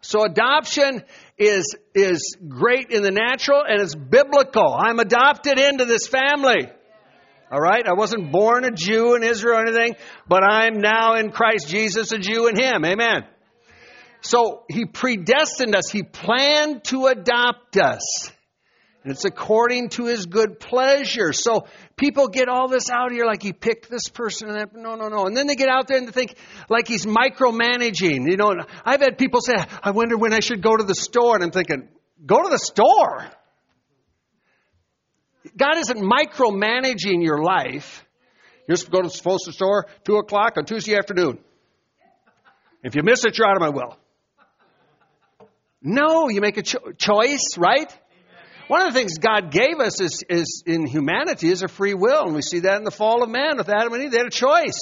[0.00, 1.02] So adoption
[1.38, 4.74] is, is great in the natural and it's biblical.
[4.74, 6.68] I'm adopted into this family.
[7.50, 7.86] All right?
[7.86, 9.94] I wasn't born a Jew in Israel or anything,
[10.26, 12.84] but I'm now in Christ Jesus a Jew in Him.
[12.84, 13.26] Amen.
[14.22, 15.90] So he predestined us.
[15.90, 18.30] He planned to adopt us.
[19.02, 21.32] And it's according to his good pleasure.
[21.32, 24.76] So people get all this out here like he picked this person and that.
[24.76, 25.26] No, no, no.
[25.26, 26.36] And then they get out there and they think
[26.68, 28.30] like he's micromanaging.
[28.30, 28.54] You know,
[28.84, 31.34] I've had people say, I wonder when I should go to the store.
[31.34, 31.88] And I'm thinking,
[32.24, 33.26] go to the store.
[35.56, 38.06] God isn't micromanaging your life.
[38.68, 41.40] You're supposed to go to the store two o'clock on Tuesday afternoon.
[42.84, 43.96] If you miss it, you're out of my will.
[45.82, 47.92] No, you make a cho- choice, right?
[48.68, 52.24] One of the things God gave us is, is in humanity is a free will,
[52.26, 54.12] and we see that in the fall of man with Adam and Eve.
[54.12, 54.78] They had a choice.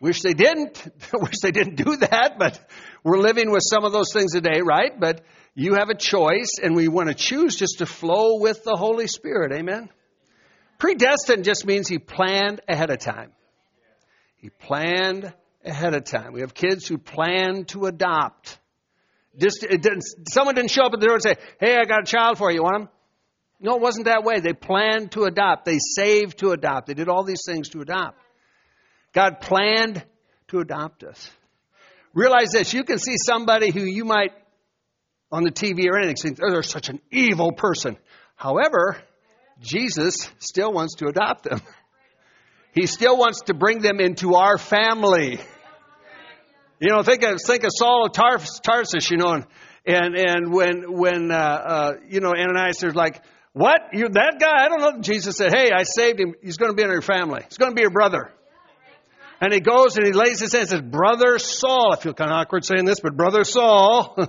[0.00, 0.84] Wish they didn't.
[1.12, 2.60] Wish they didn't do that, but
[3.02, 4.98] we're living with some of those things today, right?
[4.98, 5.22] But
[5.54, 9.06] you have a choice, and we want to choose just to flow with the Holy
[9.06, 9.52] Spirit.
[9.52, 9.88] Amen?
[10.78, 13.32] Predestined just means He planned ahead of time.
[14.36, 15.32] He planned
[15.64, 16.32] ahead of time.
[16.32, 18.57] We have kids who plan to adopt.
[19.38, 22.06] Just didn't, someone didn't show up at the door and say, "Hey, I got a
[22.06, 22.56] child for you.
[22.56, 22.88] You want him?"
[23.60, 24.40] No, it wasn't that way.
[24.40, 25.64] They planned to adopt.
[25.64, 26.86] They saved to adopt.
[26.86, 28.18] They did all these things to adopt.
[29.12, 30.04] God planned
[30.48, 31.30] to adopt us.
[32.14, 34.32] Realize this: you can see somebody who you might
[35.30, 37.96] on the TV or anything think oh, they're such an evil person.
[38.34, 38.96] However,
[39.60, 41.60] Jesus still wants to adopt them.
[42.72, 45.40] He still wants to bring them into our family.
[46.80, 49.10] You know, think of think of Saul of Tarsus.
[49.10, 49.46] You know, and
[49.84, 53.80] and, and when when uh, uh, you know Ananias is like, "What?
[53.92, 54.64] You that guy?
[54.64, 56.34] I don't know." Jesus said, "Hey, I saved him.
[56.42, 57.42] He's going to be in your family.
[57.48, 58.32] He's going to be your brother."
[59.40, 62.30] And he goes and he lays his hand and says, "Brother Saul." I feel kind
[62.30, 64.16] of awkward saying this, but brother Saul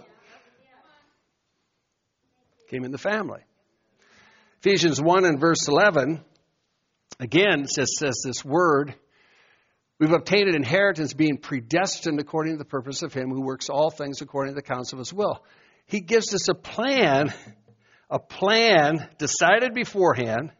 [2.69, 3.41] came in the family.
[4.61, 6.23] Ephesians one and verse eleven
[7.19, 8.95] again says says this word
[9.99, 13.91] We've obtained an inheritance being predestined according to the purpose of Him who works all
[13.91, 15.43] things according to the counsel of His will.
[15.85, 17.33] He gives us a plan,
[18.09, 20.51] a plan decided beforehand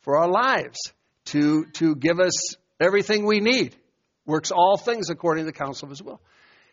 [0.00, 0.78] for our lives
[1.26, 3.76] to, to give us everything we need.
[4.24, 6.20] Works all things according to the counsel of His will.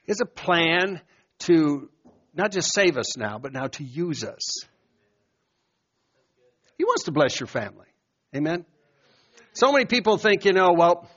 [0.07, 0.99] Has a plan
[1.39, 1.89] to
[2.33, 4.65] not just save us now, but now to use us.
[6.75, 7.85] He wants to bless your family.
[8.35, 8.65] Amen?
[9.53, 11.07] So many people think, you know, well,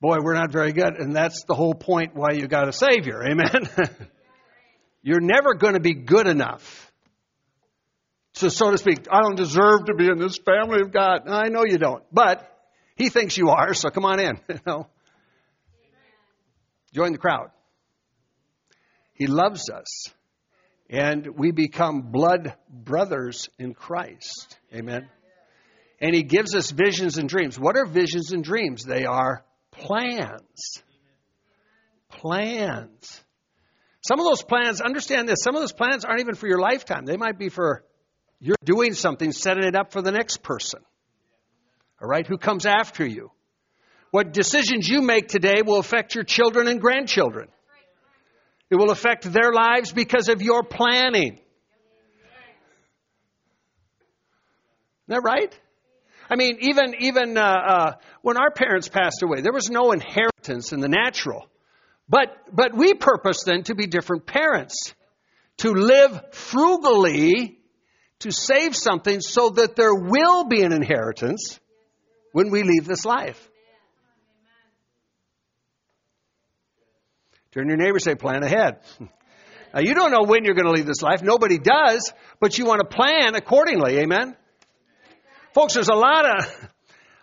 [0.00, 0.94] boy, we're not very good.
[0.98, 3.22] And that's the whole point why you got a Savior.
[3.24, 3.68] Amen?
[5.02, 6.92] You're never going to be good enough.
[8.32, 11.28] So, so to speak, I don't deserve to be in this family of God.
[11.28, 12.02] I know you don't.
[12.12, 12.46] But
[12.96, 14.38] He thinks you are, so come on in.
[14.48, 14.86] You know?
[16.92, 17.50] Join the crowd.
[19.12, 19.86] He loves us.
[20.88, 24.56] And we become blood brothers in Christ.
[24.72, 25.08] Amen.
[26.00, 27.58] And he gives us visions and dreams.
[27.58, 28.84] What are visions and dreams?
[28.84, 29.44] They are
[29.78, 30.82] plans.
[32.10, 33.22] Plans.
[34.00, 37.04] Some of those plans, understand this, some of those plans aren't even for your lifetime.
[37.04, 37.84] They might be for
[38.38, 40.80] you're doing something, setting it up for the next person.
[42.00, 42.26] All right?
[42.26, 43.30] Who comes after you.
[44.10, 47.48] What decisions you make today will affect your children and grandchildren.
[48.70, 51.34] It will affect their lives because of your planning.
[51.34, 51.42] Isn't
[55.08, 55.58] that right?
[56.28, 60.72] I mean, even even uh, uh, when our parents passed away, there was no inheritance
[60.72, 61.48] in the natural,
[62.08, 64.94] but but we purpose then to be different parents,
[65.58, 67.58] to live frugally,
[68.20, 71.60] to save something so that there will be an inheritance
[72.32, 73.50] when we leave this life.
[77.52, 78.80] Turn your neighbor say, plan ahead.
[79.74, 81.22] Now, you don't know when you're going to leave this life.
[81.22, 82.10] Nobody does,
[82.40, 83.98] but you want to plan accordingly.
[83.98, 84.34] Amen?
[85.56, 86.68] Folks, there's a lot of,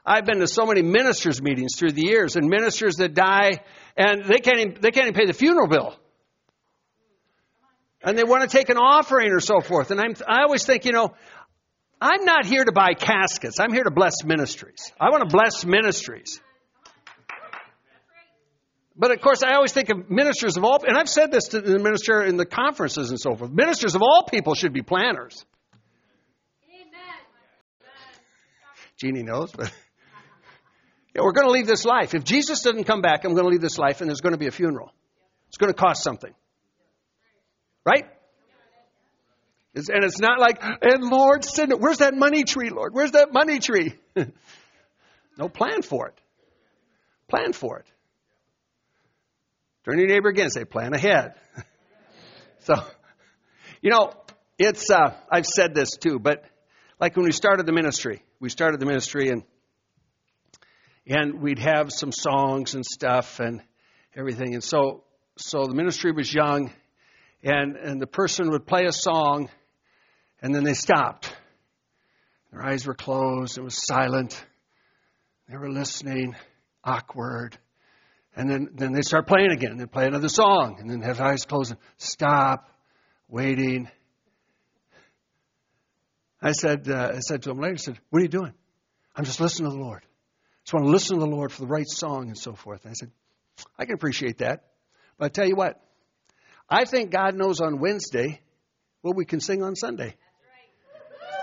[0.04, 3.62] I've been to so many ministers' meetings through the years, and ministers that die,
[3.96, 5.96] and they can't even, they can't even pay the funeral bill.
[8.02, 9.92] And they want to take an offering or so forth.
[9.92, 11.14] And I'm, I always think, you know,
[12.02, 13.60] I'm not here to buy caskets.
[13.60, 14.92] I'm here to bless ministries.
[15.00, 16.42] I want to bless ministries.
[18.98, 21.62] But of course, I always think of ministers of all, and I've said this to
[21.62, 23.52] the minister in the conferences and so forth.
[23.52, 25.46] Ministers of all people should be planners.
[29.00, 29.72] Jeannie knows, but
[31.16, 32.14] yeah, we're going to leave this life.
[32.14, 34.40] If Jesus doesn't come back, I'm going to leave this life, and there's going to
[34.40, 34.92] be a funeral.
[35.48, 36.34] It's going to cost something,
[37.86, 38.06] right?
[39.74, 41.80] It's, and it's not like, and Lord, send it.
[41.80, 42.94] Where's that money tree, Lord?
[42.94, 43.96] Where's that money tree?
[45.38, 46.20] no, plan for it.
[47.28, 47.86] Plan for it.
[49.86, 50.50] Turn to your neighbor again.
[50.50, 51.34] Say, plan ahead.
[52.60, 52.76] so,
[53.82, 54.14] you know,
[54.60, 54.90] it's.
[54.90, 56.44] Uh, I've said this too, but
[57.00, 59.42] like when we started the ministry, we started the ministry and
[61.08, 63.62] and we'd have some songs and stuff and
[64.18, 64.54] everything.
[64.54, 65.06] And so
[65.38, 66.74] so the ministry was young
[67.42, 69.50] and and the person would play a song
[70.42, 71.34] and then they stopped.
[72.52, 74.46] Their eyes were closed, it was silent.
[75.48, 76.36] They were listening,
[76.84, 77.58] awkward.
[78.36, 79.78] And then, then they start playing again.
[79.78, 82.70] They play another song and then have eyes closed and stop,
[83.30, 83.90] waiting,
[86.44, 88.54] I said, uh, I said to him later, I said, What are you doing?
[89.16, 90.04] I'm just listening to the Lord.
[90.04, 92.84] I just want to listen to the Lord for the right song and so forth.
[92.84, 93.12] And I said,
[93.80, 94.66] I can appreciate that.
[95.18, 95.80] But I tell you what,
[96.70, 98.42] I think God knows on Wednesday
[99.02, 100.16] what we can sing on Sunday.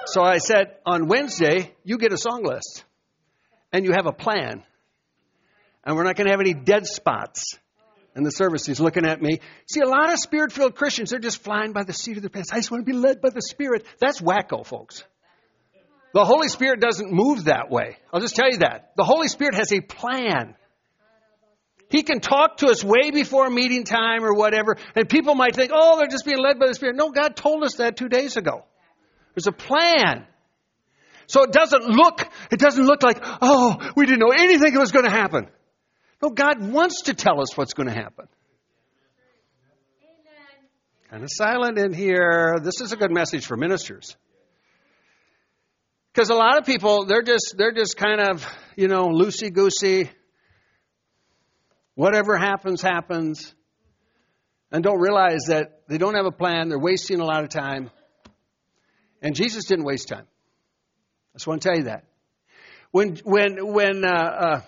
[0.07, 2.85] So I said, on Wednesday, you get a song list
[3.73, 4.65] and you have a plan.
[5.85, 7.59] And we're not going to have any dead spots
[8.17, 8.67] in the service.
[8.67, 9.41] He's looking at me.
[9.69, 12.31] See, a lot of spirit filled Christians, they're just flying by the seat of their
[12.31, 12.53] pants.
[12.53, 13.85] I just want to be led by the Spirit.
[13.99, 15.05] That's wacko, folks.
[16.13, 17.97] The Holy Spirit doesn't move that way.
[18.13, 18.93] I'll just tell you that.
[18.97, 20.57] The Holy Spirit has a plan.
[21.89, 25.71] He can talk to us way before meeting time or whatever, and people might think,
[25.75, 26.97] oh, they're just being led by the Spirit.
[26.97, 28.65] No, God told us that two days ago.
[29.35, 30.27] There's a plan.
[31.27, 35.05] So it doesn't look, it doesn't look like, oh, we didn't know anything was going
[35.05, 35.49] to happen.
[36.23, 38.27] No, God wants to tell us what's going to happen.
[41.11, 42.59] Kind of silent in here.
[42.63, 44.17] This is a good message for ministers.
[46.13, 48.47] Because a lot of people, they're just, they're just kind of,
[48.77, 50.11] you know, loosey goosey.
[51.95, 53.55] Whatever happens, happens.
[54.71, 56.69] And don't realize that they don't have a plan.
[56.69, 57.91] They're wasting a lot of time.
[59.21, 60.27] And Jesus didn't waste time.
[61.35, 62.05] I just want to tell you that.
[62.93, 64.61] When, when, when uh, uh,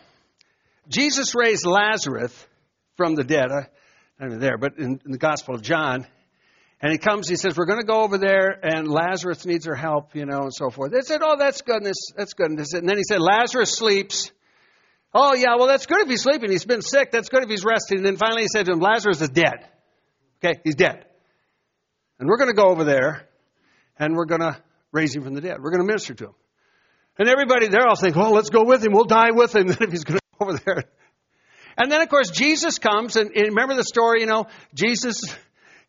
[0.88, 2.32] Jesus raised Lazarus
[2.96, 3.68] from the dead, I,
[4.18, 6.06] I don't there, but in, in the Gospel of John,
[6.82, 9.74] and he comes, he says, We're going to go over there, and Lazarus needs our
[9.76, 10.90] help, you know, and so forth.
[10.90, 11.84] They said, Oh, that's good.
[12.16, 12.50] That's good.
[12.50, 14.32] And then he said, Lazarus sleeps.
[15.14, 16.50] Oh, yeah, well, that's good if he's sleeping.
[16.50, 17.12] He's been sick.
[17.12, 17.98] That's good if he's resting.
[17.98, 19.68] And then finally he said to him, Lazarus is dead.
[20.42, 21.04] Okay, he's dead.
[22.18, 23.28] And we're going to go over there,
[23.98, 24.56] and we're going to
[24.90, 25.58] raise him from the dead.
[25.60, 26.34] We're going to minister to him.
[27.18, 28.92] And everybody there all think, Oh, let's go with him.
[28.92, 29.68] We'll die with him.
[29.80, 30.84] if he's going over there.
[31.76, 35.22] And then, of course, Jesus comes, and, and remember the story, you know, Jesus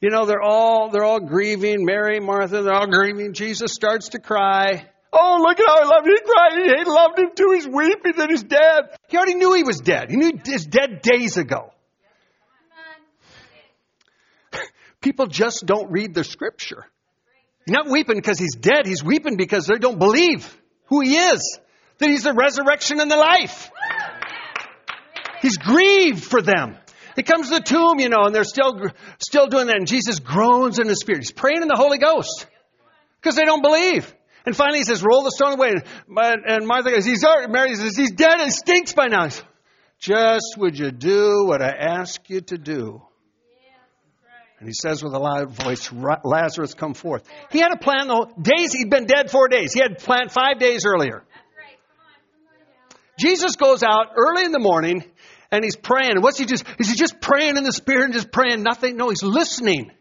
[0.04, 1.86] you know, they're all, they're all grieving.
[1.86, 3.32] Mary, Martha, they're all grieving.
[3.32, 4.86] Jesus starts to cry.
[5.14, 6.12] Oh, look at how I love him.
[6.12, 6.78] He cried.
[6.78, 7.51] He loved him too.
[7.54, 8.97] He's weeping that he's dead.
[9.08, 10.10] He already knew he was dead.
[10.10, 11.72] He knew he was dead days ago.
[14.99, 16.86] People just don't read the scripture.
[17.66, 18.86] He's not weeping because he's dead.
[18.86, 20.54] He's weeping because they don't believe
[20.88, 21.60] who he is.
[21.99, 23.72] That he's the resurrection and the life.
[25.43, 26.77] He's grieved for them.
[27.15, 28.81] He comes to the tomb, you know, and they're still,
[29.19, 29.75] still doing that.
[29.75, 31.19] And Jesus groans in the Spirit.
[31.19, 32.47] He's praying in the Holy Ghost
[33.21, 34.11] because they don't believe.
[34.45, 35.73] And finally he says, roll the stone away.
[36.47, 39.27] And Martha goes, he's already, Mary says, he's dead and stinks by now.
[39.99, 43.01] Just would you do what I ask you to do?
[44.59, 45.91] And he says with a loud voice,
[46.23, 47.29] Lazarus, come forth.
[47.51, 49.73] He had a plan the whole, days, he'd been dead four days.
[49.73, 51.25] He had planned five days earlier.
[53.19, 55.03] Jesus goes out early in the morning
[55.54, 56.20] and he's praying.
[56.20, 58.97] What's he just, is he just praying in the spirit and just praying nothing?
[58.97, 59.91] No, he's listening.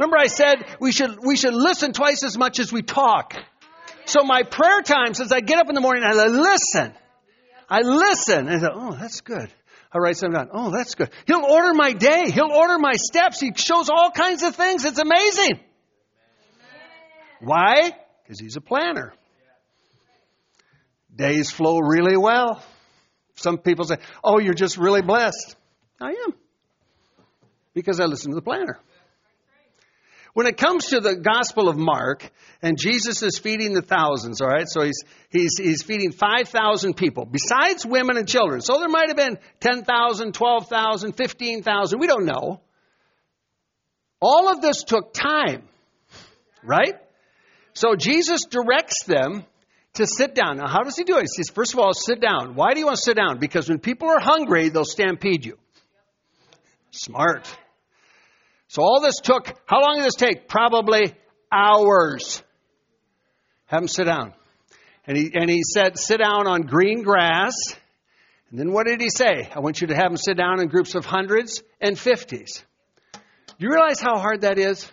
[0.00, 3.34] Remember I said we should, we should listen twice as much as we talk.
[4.04, 6.92] So my prayer time says I get up in the morning and I listen.
[7.70, 9.48] I listen and I say, oh, that's good.
[9.92, 10.48] I write something down.
[10.52, 11.10] Oh, that's good.
[11.26, 12.30] He'll order my day.
[12.30, 13.38] He'll order my steps.
[13.40, 14.84] He shows all kinds of things.
[14.84, 15.60] It's amazing.
[17.40, 17.96] Why?
[18.24, 19.14] Because he's a planner.
[21.14, 22.62] Days flow really well.
[23.38, 25.56] Some people say, oh, you're just really blessed.
[26.00, 26.34] I am.
[27.74, 28.78] Because I listen to the planner.
[30.34, 32.30] When it comes to the Gospel of Mark,
[32.62, 34.68] and Jesus is feeding the thousands, all right?
[34.68, 38.60] So he's, he's, he's feeding 5,000 people, besides women and children.
[38.60, 41.98] So there might have been 10,000, 12,000, 15,000.
[41.98, 42.60] We don't know.
[44.20, 45.62] All of this took time,
[46.62, 46.94] right?
[47.72, 49.44] So Jesus directs them
[49.98, 50.56] to sit down.
[50.56, 51.22] Now, how does he do it?
[51.22, 52.54] He says, first of all, sit down.
[52.56, 53.38] Why do you want to sit down?
[53.38, 55.58] Because when people are hungry, they'll stampede you.
[56.90, 57.46] Smart.
[58.68, 60.48] So all this took, how long did this take?
[60.48, 61.14] Probably
[61.52, 62.42] hours.
[63.66, 64.34] Have them sit down.
[65.06, 67.54] And he, and he said, sit down on green grass.
[68.50, 69.48] And then what did he say?
[69.54, 72.64] I want you to have them sit down in groups of hundreds and fifties.
[73.12, 74.90] Do you realize how hard that is?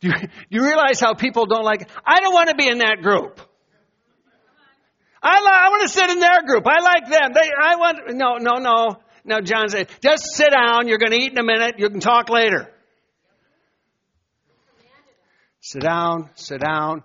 [0.00, 2.78] Do you, do you realize how people don't like, I don't want to be in
[2.78, 3.40] that group.
[5.22, 6.66] I, li- I want to sit in their group.
[6.66, 7.32] I like them.
[7.34, 8.96] They, I want, no, no, no.
[9.24, 10.88] No, John said, just sit down.
[10.88, 11.74] You're going to eat in a minute.
[11.78, 12.72] You can talk later.
[15.60, 17.04] Sit down, sit down.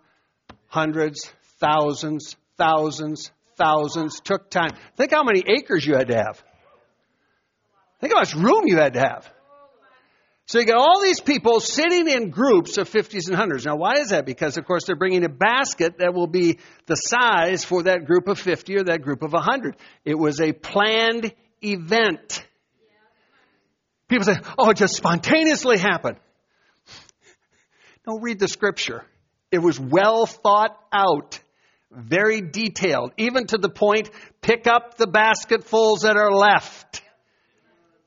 [0.68, 4.22] Hundreds, thousands, thousands, thousands.
[4.22, 4.72] Took time.
[4.96, 6.42] Think how many acres you had to have.
[8.00, 9.30] Think how much room you had to have.
[10.48, 13.66] So you got all these people sitting in groups of 50s and 100s.
[13.66, 14.28] Now, why is that?
[14.28, 18.28] Because, of course, they're bringing a basket that will be the size for that group
[18.28, 19.76] of 50 or that group of 100.
[20.04, 21.34] It was a planned
[21.64, 22.46] event.
[24.08, 26.18] People say, oh, it just spontaneously happened.
[28.08, 29.04] No, read the scripture.
[29.50, 31.40] It was well thought out,
[31.90, 37.02] very detailed, even to the point, pick up the basketfuls that are left.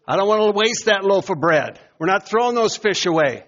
[0.07, 1.80] I don't want to waste that loaf of bread.
[1.99, 3.44] We're not throwing those fish away.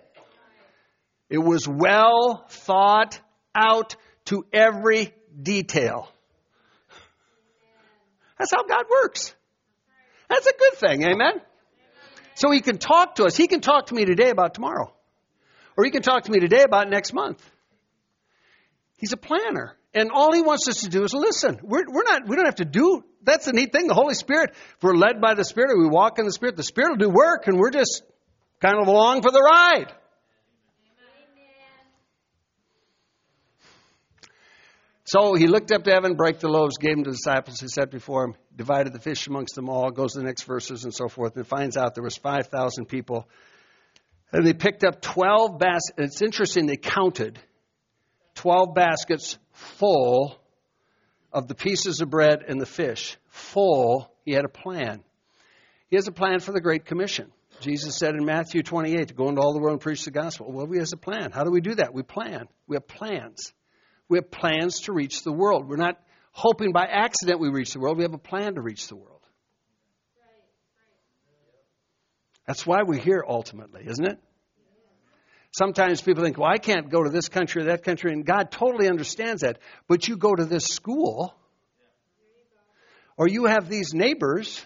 [1.28, 3.20] It was well thought
[3.54, 3.96] out
[4.26, 6.08] to every detail.
[8.38, 9.34] That's how God works.
[10.28, 11.40] That's a good thing, amen?
[12.34, 13.36] So he can talk to us.
[13.36, 14.92] He can talk to me today about tomorrow.
[15.76, 17.48] Or he can talk to me today about next month.
[18.96, 19.76] He's a planner.
[19.92, 21.58] And all he wants us to do is listen.
[21.62, 23.88] We're, we're not, we don't have to do, that's the neat thing.
[23.88, 26.62] The Holy Spirit, if we're led by the Spirit, we walk in the Spirit, the
[26.62, 28.02] Spirit will do work and we're just
[28.60, 29.92] kind of along for the ride.
[35.04, 37.66] So he looked up to heaven, broke the loaves, gave them to the disciples who
[37.66, 40.94] sat before him, divided the fish amongst them all, goes to the next verses and
[40.94, 43.28] so forth, and finds out there was 5,000 people.
[44.30, 45.94] And they picked up 12 baskets.
[45.98, 47.40] It's interesting, they counted
[48.36, 50.40] 12 baskets full
[51.32, 53.16] of the pieces of bread and the fish.
[53.30, 54.12] Full.
[54.24, 55.02] He had a plan.
[55.88, 57.32] He has a plan for the Great Commission.
[57.60, 60.50] Jesus said in Matthew 28 to go into all the world and preach the gospel.
[60.50, 61.30] Well, we have a plan.
[61.30, 61.92] How do we do that?
[61.92, 62.48] We plan.
[62.66, 63.52] We have plans.
[64.08, 65.68] We have plans to reach the world.
[65.68, 66.00] We're not
[66.32, 67.98] hoping by accident we reach the world.
[67.98, 69.20] We have a plan to reach the world.
[72.46, 74.18] That's why we're here ultimately, isn't it?
[75.52, 78.50] Sometimes people think, well, I can't go to this country or that country, and God
[78.50, 79.58] totally understands that.
[79.88, 81.34] But you go to this school,
[83.16, 84.64] or you have these neighbors,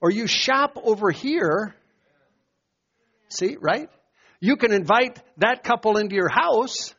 [0.00, 1.74] or you shop over here.
[3.28, 3.88] See, right?
[4.40, 6.94] You can invite that couple into your house.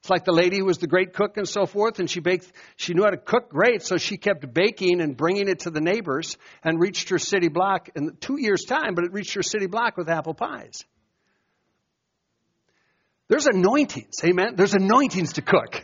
[0.00, 2.52] It's like the lady who was the great cook and so forth, and she baked,
[2.76, 5.80] she knew how to cook great, so she kept baking and bringing it to the
[5.80, 9.66] neighbors and reached her city block in two years' time, but it reached her city
[9.66, 10.84] block with apple pies.
[13.26, 14.54] There's anointings, amen?
[14.54, 15.82] There's anointings to cook.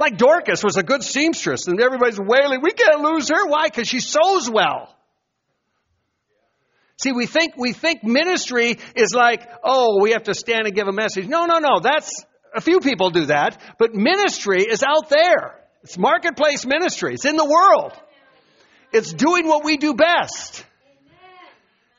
[0.00, 3.46] Like Dorcas was a good seamstress, and everybody's wailing, we can't lose her.
[3.46, 3.68] Why?
[3.68, 4.95] Because she sews well.
[6.98, 10.88] See, we think, we think ministry is like, oh, we have to stand and give
[10.88, 11.26] a message.
[11.26, 11.80] No, no, no.
[11.80, 12.24] That's,
[12.56, 15.60] a few people do that, but ministry is out there.
[15.82, 17.14] It's marketplace ministry.
[17.14, 17.92] It's in the world.
[18.92, 20.64] It's doing what we do best.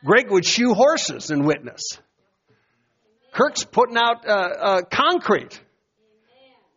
[0.04, 1.84] Greg would shoe horses and witness.
[3.34, 5.60] Kirk's putting out uh, uh, concrete,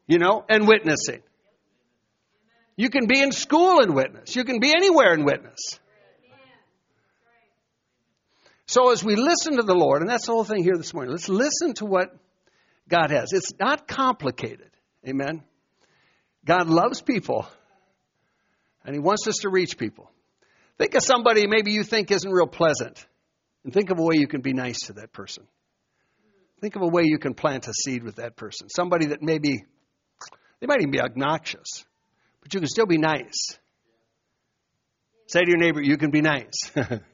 [0.06, 1.22] you know, and witnessing.
[2.76, 4.36] You can be in school and witness.
[4.36, 5.80] You can be anywhere and witness.
[8.70, 11.10] So as we listen to the Lord, and that's the whole thing here this morning,
[11.10, 12.16] let's listen to what
[12.88, 13.32] God has.
[13.32, 14.70] It's not complicated.
[15.04, 15.42] Amen.
[16.44, 17.48] God loves people,
[18.84, 20.08] and He wants us to reach people.
[20.78, 23.04] Think of somebody maybe you think isn't real pleasant,
[23.64, 25.48] and think of a way you can be nice to that person.
[26.60, 28.68] Think of a way you can plant a seed with that person.
[28.68, 29.64] Somebody that maybe,
[30.60, 31.84] they might even be obnoxious,
[32.40, 33.58] but you can still be nice.
[35.26, 36.70] Say to your neighbor, you can be nice.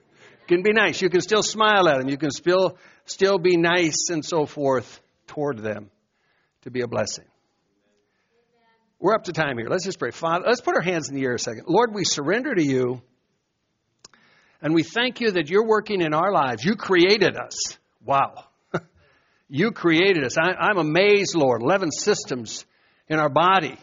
[0.46, 1.00] can be nice.
[1.00, 2.08] You can still smile at them.
[2.08, 5.90] You can still, still be nice and so forth toward them
[6.62, 7.24] to be a blessing.
[8.98, 9.68] We're up to time here.
[9.68, 10.10] Let's just pray.
[10.10, 11.64] Father, let's put our hands in the air a second.
[11.68, 13.02] Lord, we surrender to you
[14.62, 16.64] and we thank you that you're working in our lives.
[16.64, 17.78] You created us.
[18.04, 18.44] Wow.
[19.48, 20.36] You created us.
[20.36, 21.62] I, am amazed, Lord.
[21.62, 22.66] 11 systems
[23.06, 23.76] in our body.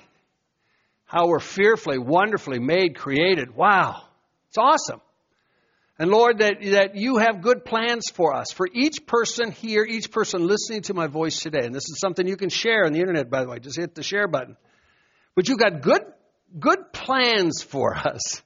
[1.06, 3.56] How we're fearfully, wonderfully made, created.
[3.56, 4.02] Wow.
[4.50, 5.00] It's awesome.
[6.00, 10.12] And Lord, that, that you have good plans for us, for each person here, each
[10.12, 11.66] person listening to my voice today.
[11.66, 13.60] And this is something you can share on the internet, by the way.
[13.60, 14.58] Just hit the share button.
[15.36, 16.02] But you've got good,
[16.60, 18.42] good plans for us.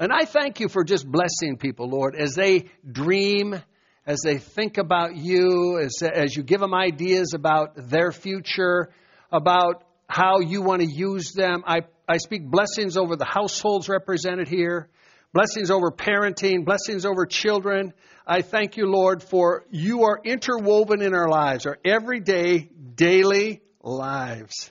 [0.00, 3.60] And I thank you for just blessing people, Lord, as they dream
[4.08, 8.88] as they think about you, as, as you give them ideas about their future,
[9.30, 11.62] about how you want to use them.
[11.66, 14.88] I, I speak blessings over the households represented here,
[15.32, 17.92] blessings over parenting, blessings over children.
[18.26, 24.70] I thank you, Lord, for you are interwoven in our lives, our everyday, daily lives.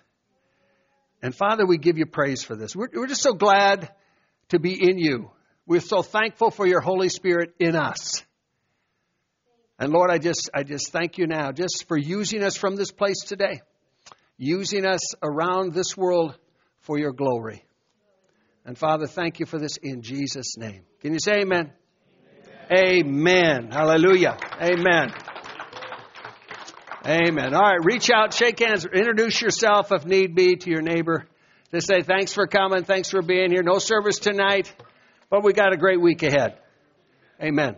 [1.22, 2.76] And Father, we give you praise for this.
[2.76, 3.92] We're, we're just so glad
[4.50, 5.32] to be in you.
[5.66, 8.24] We're so thankful for your Holy Spirit in us.
[9.80, 12.92] And Lord, I just, I just thank you now just for using us from this
[12.92, 13.62] place today,
[14.38, 16.38] using us around this world
[16.82, 17.67] for your glory.
[18.68, 20.82] And Father, thank you for this in Jesus' name.
[21.00, 21.72] Can you say amen?
[22.70, 23.62] Amen.
[23.62, 23.72] amen.
[23.72, 24.38] Hallelujah.
[24.62, 25.14] Amen.
[27.06, 27.54] Amen.
[27.54, 31.26] All right, reach out, shake hands, introduce yourself if need be to your neighbor.
[31.72, 33.64] To say thanks for coming, thanks for being here.
[33.64, 34.74] No service tonight,
[35.30, 36.60] but we got a great week ahead.
[37.42, 37.78] Amen.